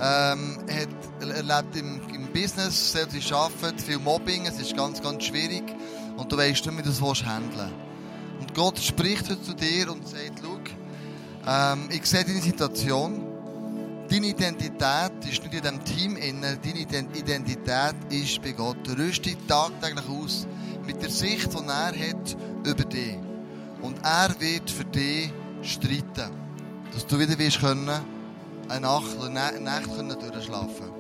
ähm, 0.01 0.59
hat, 0.69 1.29
erlebt 1.29 1.77
im, 1.77 2.01
im 2.15 2.33
Business, 2.33 2.93
sehr 2.93 3.09
sie 3.09 3.23
arbeitet, 3.33 3.81
viel 3.81 3.99
Mobbing, 3.99 4.47
es 4.47 4.59
ist 4.59 4.77
ganz, 4.77 5.01
ganz 5.01 5.25
schwierig 5.25 5.63
und 6.21 6.31
du 6.31 6.37
weißt 6.37 6.67
nicht, 6.67 6.79
wie 6.79 6.83
du 6.83 6.91
das 6.91 7.25
handeln. 7.25 7.73
Und 8.41 8.55
Gott 8.55 8.79
spricht 8.79 9.31
heute 9.31 9.43
zu 9.43 9.55
dir 9.55 9.91
und 9.91 10.07
sagt, 10.07 10.43
schau, 10.43 10.59
ähm, 11.47 11.89
ich 11.91 12.05
sehe 12.05 12.25
deine 12.25 12.43
Situation, 12.43 13.23
deine 14.11 14.27
Identität 14.27 15.13
ist 15.31 15.43
nicht 15.43 15.55
in 15.55 15.63
diesem 15.63 15.85
Team 15.85 16.17
inne, 16.17 16.59
deine 16.63 16.81
Identität 16.81 17.95
ist 18.11 18.43
bei 18.43 18.53
Gott. 18.53 18.77
Rüst 18.99 19.25
dich 19.25 19.37
tagtäglich 19.49 20.05
aus 20.09 20.47
mit 20.87 21.01
der 21.03 21.11
Sicht, 21.11 21.49
die 21.55 21.67
er 21.67 21.87
hat 21.87 22.37
über 22.67 22.85
dich. 22.85 23.17
Und 23.81 23.97
er 24.05 24.35
wird 24.39 24.71
für 24.71 24.85
dich 24.85 25.33
streiten, 25.63 26.31
dass 26.93 27.07
du 27.07 27.19
wieder 27.19 27.39
wirst 27.39 27.61
können, 27.61 27.89
eine 28.69 28.81
Nacht, 28.81 29.19
eine 29.19 29.61
Nacht 29.61 29.97
können 29.97 30.17
durchschlafen. 30.19 30.91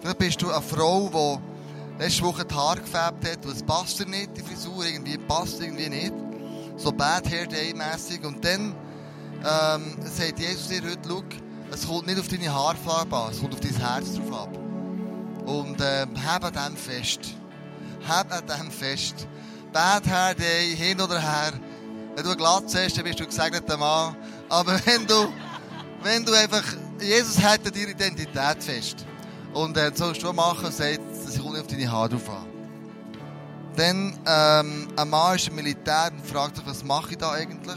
Vielleicht 0.00 0.18
bist 0.18 0.42
du 0.42 0.50
eine 0.50 0.62
Frau, 0.62 1.40
die 1.40 1.57
letzte 1.98 2.22
Woche 2.22 2.44
die 2.44 2.54
Haare 2.54 2.80
gefärbt 2.80 3.28
hat 3.28 3.44
und 3.44 3.52
es 3.52 3.62
passt 3.62 3.98
dir 3.98 4.06
nicht, 4.06 4.36
die 4.36 4.42
Frisur 4.42 4.84
irgendwie 4.84 5.18
passt 5.18 5.60
irgendwie 5.60 5.88
nicht. 5.88 6.12
So 6.76 6.92
Bad 6.92 7.28
Hair 7.28 7.46
Day 7.46 7.74
mäßig. 7.74 8.24
Und 8.24 8.44
dann 8.44 8.74
ähm, 9.38 9.96
sagt 10.04 10.38
Jesus 10.38 10.68
dir 10.68 10.82
heute, 10.82 11.00
schau, 11.06 11.24
es 11.72 11.86
kommt 11.86 12.06
nicht 12.06 12.20
auf 12.20 12.28
deine 12.28 12.54
Haarfarbe 12.54 13.16
an, 13.16 13.32
es 13.32 13.40
kommt 13.40 13.54
auf 13.54 13.60
dein 13.60 13.74
Herz 13.76 14.14
drauf 14.14 14.42
ab. 14.42 14.58
Und 15.46 15.80
äh, 15.80 16.06
hab 16.24 16.44
an 16.44 16.52
dem 16.52 16.76
fest. 16.76 17.20
Hab 18.06 18.32
an 18.32 18.46
dem 18.46 18.70
fest. 18.70 19.26
Bad 19.72 20.06
Hair 20.06 20.34
Day, 20.34 20.76
hin 20.76 21.00
oder 21.00 21.20
her. 21.20 21.52
Wenn 22.14 22.24
du 22.24 22.36
glatt 22.36 22.64
hast, 22.74 22.96
dann 22.96 23.04
bist 23.04 23.20
du 23.20 23.26
gesegneter 23.26 23.76
Mann. 23.76 24.16
Aber 24.48 24.72
wenn 24.86 25.06
du, 25.06 25.32
wenn 26.02 26.24
du 26.24 26.32
einfach, 26.32 26.64
Jesus 27.00 27.38
hält 27.40 27.74
dir 27.74 27.88
Identität 27.88 28.62
fest. 28.62 29.04
Und 29.52 29.76
äh, 29.76 29.90
sollst 29.94 30.22
du 30.22 30.32
machen 30.32 30.70
sagt, 30.70 31.00
es 31.38 31.44
kommt 31.44 31.58
auf 31.58 31.66
deine 31.66 31.90
Haare 31.90 32.08
drauf 32.10 32.28
an. 32.30 32.46
Dann, 33.76 34.18
ähm, 34.26 34.88
ein 34.96 35.08
Mann 35.08 35.36
ist 35.36 35.48
im 35.48 35.54
Militär 35.54 36.10
und 36.12 36.26
fragt 36.26 36.56
sich, 36.56 36.66
was 36.66 36.82
mache 36.82 37.12
ich 37.12 37.18
da 37.18 37.30
eigentlich? 37.30 37.76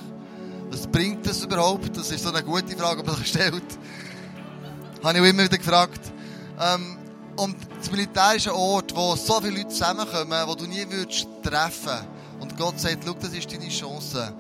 Was 0.72 0.88
bringt 0.88 1.28
das 1.28 1.44
überhaupt? 1.44 1.96
Das 1.96 2.10
ist 2.10 2.24
so 2.24 2.30
eine 2.30 2.44
gute 2.44 2.76
Frage, 2.76 3.04
die 3.04 3.10
man 3.10 3.24
stellt. 3.24 3.54
Habe 5.04 5.18
ich 5.18 5.22
auch 5.22 5.26
immer 5.26 5.44
wieder 5.44 5.58
gefragt. 5.58 6.12
Ähm, 6.60 6.98
und 7.36 7.56
das 7.78 7.92
Militär 7.92 8.36
ist 8.36 8.48
ein 8.48 8.54
Ort, 8.54 8.96
wo 8.96 9.16
so 9.16 9.40
viele 9.42 9.58
Leute 9.58 9.70
zusammenkommen, 9.70 10.48
wo 10.48 10.56
du 10.56 10.66
nie 10.66 10.86
würdest 10.90 11.28
treffen 11.44 12.08
Und 12.40 12.58
Gott 12.58 12.80
sagt, 12.80 13.04
schau, 13.06 13.14
das 13.14 13.34
ist 13.34 13.52
deine 13.52 13.70
Chance. 13.70 14.34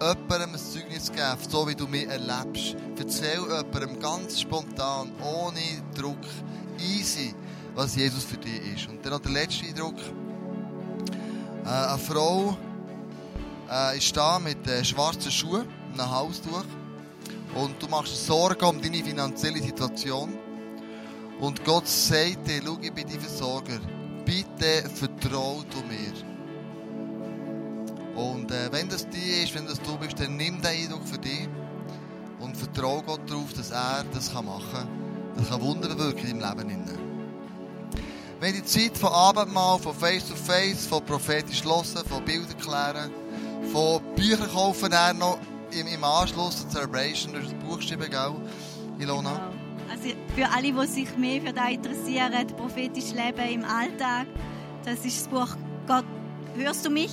Jemandem 0.00 0.52
ein 0.52 0.58
Zeugnis 0.58 1.10
geben, 1.10 1.38
so 1.48 1.66
wie 1.66 1.74
du 1.74 1.88
mich 1.88 2.06
erlebst. 2.06 2.76
Erzähl 2.96 3.40
jemandem 3.40 3.98
ganz 3.98 4.40
spontan, 4.40 5.10
ohne 5.20 5.60
Druck, 5.96 6.16
easy, 6.78 7.34
was 7.78 7.94
Jesus 7.94 8.24
für 8.24 8.36
dich 8.38 8.74
ist. 8.74 8.88
Und 8.88 9.04
dann 9.04 9.12
noch 9.12 9.20
der 9.20 9.30
letzte 9.30 9.66
Eindruck. 9.66 9.94
Äh, 11.64 11.68
eine 11.68 11.98
Frau 11.98 12.56
äh, 13.70 13.96
ist 13.96 14.16
da 14.16 14.40
mit 14.40 14.66
äh, 14.66 14.84
schwarzen 14.84 15.30
Schuhen 15.30 15.68
einem 15.92 16.10
Halstuch 16.10 16.64
und 17.54 17.80
du 17.80 17.86
machst 17.86 18.26
Sorgen 18.26 18.64
um 18.64 18.82
deine 18.82 19.04
finanzielle 19.04 19.62
Situation 19.62 20.36
und 21.38 21.64
Gott 21.64 21.86
sagt 21.86 22.48
dir, 22.48 22.60
schau, 22.64 22.78
ich 22.82 22.92
bin 22.92 23.06
dein 23.08 23.20
Versorger, 23.20 23.78
bitte 24.24 24.90
vertrau 24.92 25.62
du 25.70 25.78
mir. 25.86 26.14
Und 28.16 28.50
äh, 28.50 28.72
wenn 28.72 28.88
das 28.88 29.08
die 29.08 29.44
ist, 29.44 29.54
wenn 29.54 29.66
das 29.66 29.80
du 29.80 29.96
bist, 29.98 30.18
dann 30.18 30.36
nimm 30.36 30.60
den 30.60 30.66
Eindruck 30.66 31.06
für 31.06 31.18
dich 31.18 31.48
und 32.40 32.56
vertrau 32.56 33.02
Gott 33.02 33.20
darauf, 33.30 33.52
dass 33.52 33.70
er 33.70 34.04
das 34.12 34.34
machen 34.34 34.64
kann. 34.72 34.88
Das 35.36 35.48
kann 35.48 35.60
Wunder 35.60 35.88
bewirken 35.94 36.28
im 36.28 36.40
Leben. 36.40 37.07
Wenn 38.40 38.54
die 38.54 38.64
Zeit 38.64 38.96
von 38.96 39.10
Abendmahl, 39.10 39.80
von 39.80 39.92
Face-to-Face, 39.92 40.86
-face, 40.86 40.88
von 40.88 41.04
prophetisch 41.04 41.64
hören, 41.64 41.84
von 42.08 42.24
Bildern 42.24 42.56
klären, 42.58 43.10
von 43.72 44.00
Büchern 44.14 44.48
kaufen, 44.52 44.90
dann 44.90 45.18
noch 45.18 45.38
im, 45.72 45.88
im 45.88 46.04
Anschluss 46.04 46.60
zur 46.60 46.70
Celebration, 46.70 47.32
durch 47.32 47.46
das 47.46 47.54
Buch 47.54 47.78
geschrieben, 47.78 48.08
gell, 48.08 48.34
Ilona? 49.00 49.32
Genau. 49.32 49.68
Also 49.90 50.10
für 50.36 50.48
alle, 50.50 50.72
die 50.72 50.86
sich 50.86 51.16
mehr 51.16 51.40
für 51.42 51.52
das 51.52 51.70
interessieren, 51.70 52.46
prophetisch 52.56 53.10
Leben 53.10 53.62
im 53.62 53.64
Alltag, 53.64 54.28
das 54.84 55.04
ist 55.04 55.22
das 55.22 55.28
Buch 55.28 55.56
Gott, 55.88 56.04
hörst 56.54 56.86
du 56.86 56.90
mich? 56.90 57.10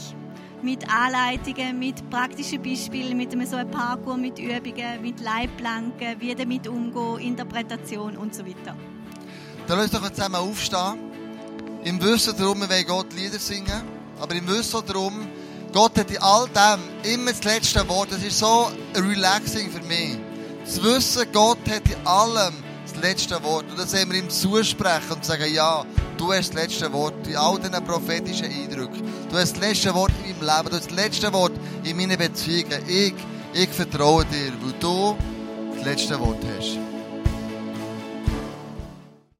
Mit 0.61 0.87
Anleitungen, 0.89 1.79
mit 1.79 2.07
praktischen 2.09 2.61
Beispielen, 2.61 3.17
mit 3.17 3.33
einem 3.33 3.47
so 3.47 3.55
einem 3.55 3.71
Parkour, 3.71 4.17
mit 4.17 4.37
Übungen, 4.37 5.01
mit 5.01 5.19
Leitplanken, 5.21 6.19
wie 6.19 6.35
damit 6.35 6.67
umgehen, 6.67 7.29
Interpretation 7.29 8.15
und 8.15 8.35
so 8.35 8.45
weiter. 8.45 8.75
Dann 9.67 9.79
lass 9.79 9.91
doch 9.91 10.07
zusammen 10.11 10.35
aufstehen. 10.35 11.14
Im 11.85 12.01
Wissen 12.01 12.35
darum, 12.35 12.61
wir 12.61 12.69
wollen 12.69 12.87
Gott 12.87 13.13
Lieder 13.13 13.37
singen, 13.37 13.83
aber 14.19 14.33
im 14.33 14.47
Wissen 14.47 14.81
darum, 14.87 15.27
Gott 15.71 15.95
hat 15.99 16.09
in 16.09 16.17
all 16.17 16.47
dem 16.47 17.13
immer 17.13 17.29
das 17.29 17.43
letzte 17.43 17.87
Wort. 17.87 18.11
Das 18.11 18.23
ist 18.23 18.39
so 18.39 18.71
relaxing 18.95 19.69
für 19.69 19.83
mich. 19.83 20.17
Zu 20.65 20.83
wissen, 20.83 21.27
Gott 21.31 21.59
hat 21.69 21.83
in 21.87 22.07
allem 22.07 22.55
das 22.91 22.99
letzte 23.03 23.43
Wort. 23.43 23.65
Und 23.69 23.77
das 23.77 23.91
sehen 23.91 24.11
wir 24.11 24.17
ihm 24.17 24.31
zusprechen 24.31 25.11
und 25.11 25.23
sagen, 25.23 25.53
ja, 25.53 25.85
du 26.17 26.33
hast 26.33 26.55
das 26.55 26.63
letzte 26.63 26.91
Wort 26.91 27.27
in 27.27 27.35
all 27.35 27.59
diesen 27.59 27.85
prophetischen 27.85 28.47
Eindrücken. 28.47 29.03
Du 29.29 29.37
hast 29.37 29.51
das 29.51 29.61
letzte 29.61 29.93
Wort 29.93 30.11
in 30.23 30.39
meinem 30.39 30.57
Leben. 30.57 30.69
Du 30.69 30.77
hast 30.77 30.89
das 30.89 30.97
letzte 30.97 31.33
Wort 31.33 31.53
in 31.83 31.97
meinen 31.97 32.17
Beziehungen. 32.17 32.81
Ich, 32.87 33.13
ich 33.53 33.69
vertraue 33.69 34.25
dir, 34.25 34.53
weil 34.59 34.73
du 34.79 35.15
das 35.75 35.85
letzte 35.85 36.19
Wort 36.19 36.43
hast. 36.57 36.84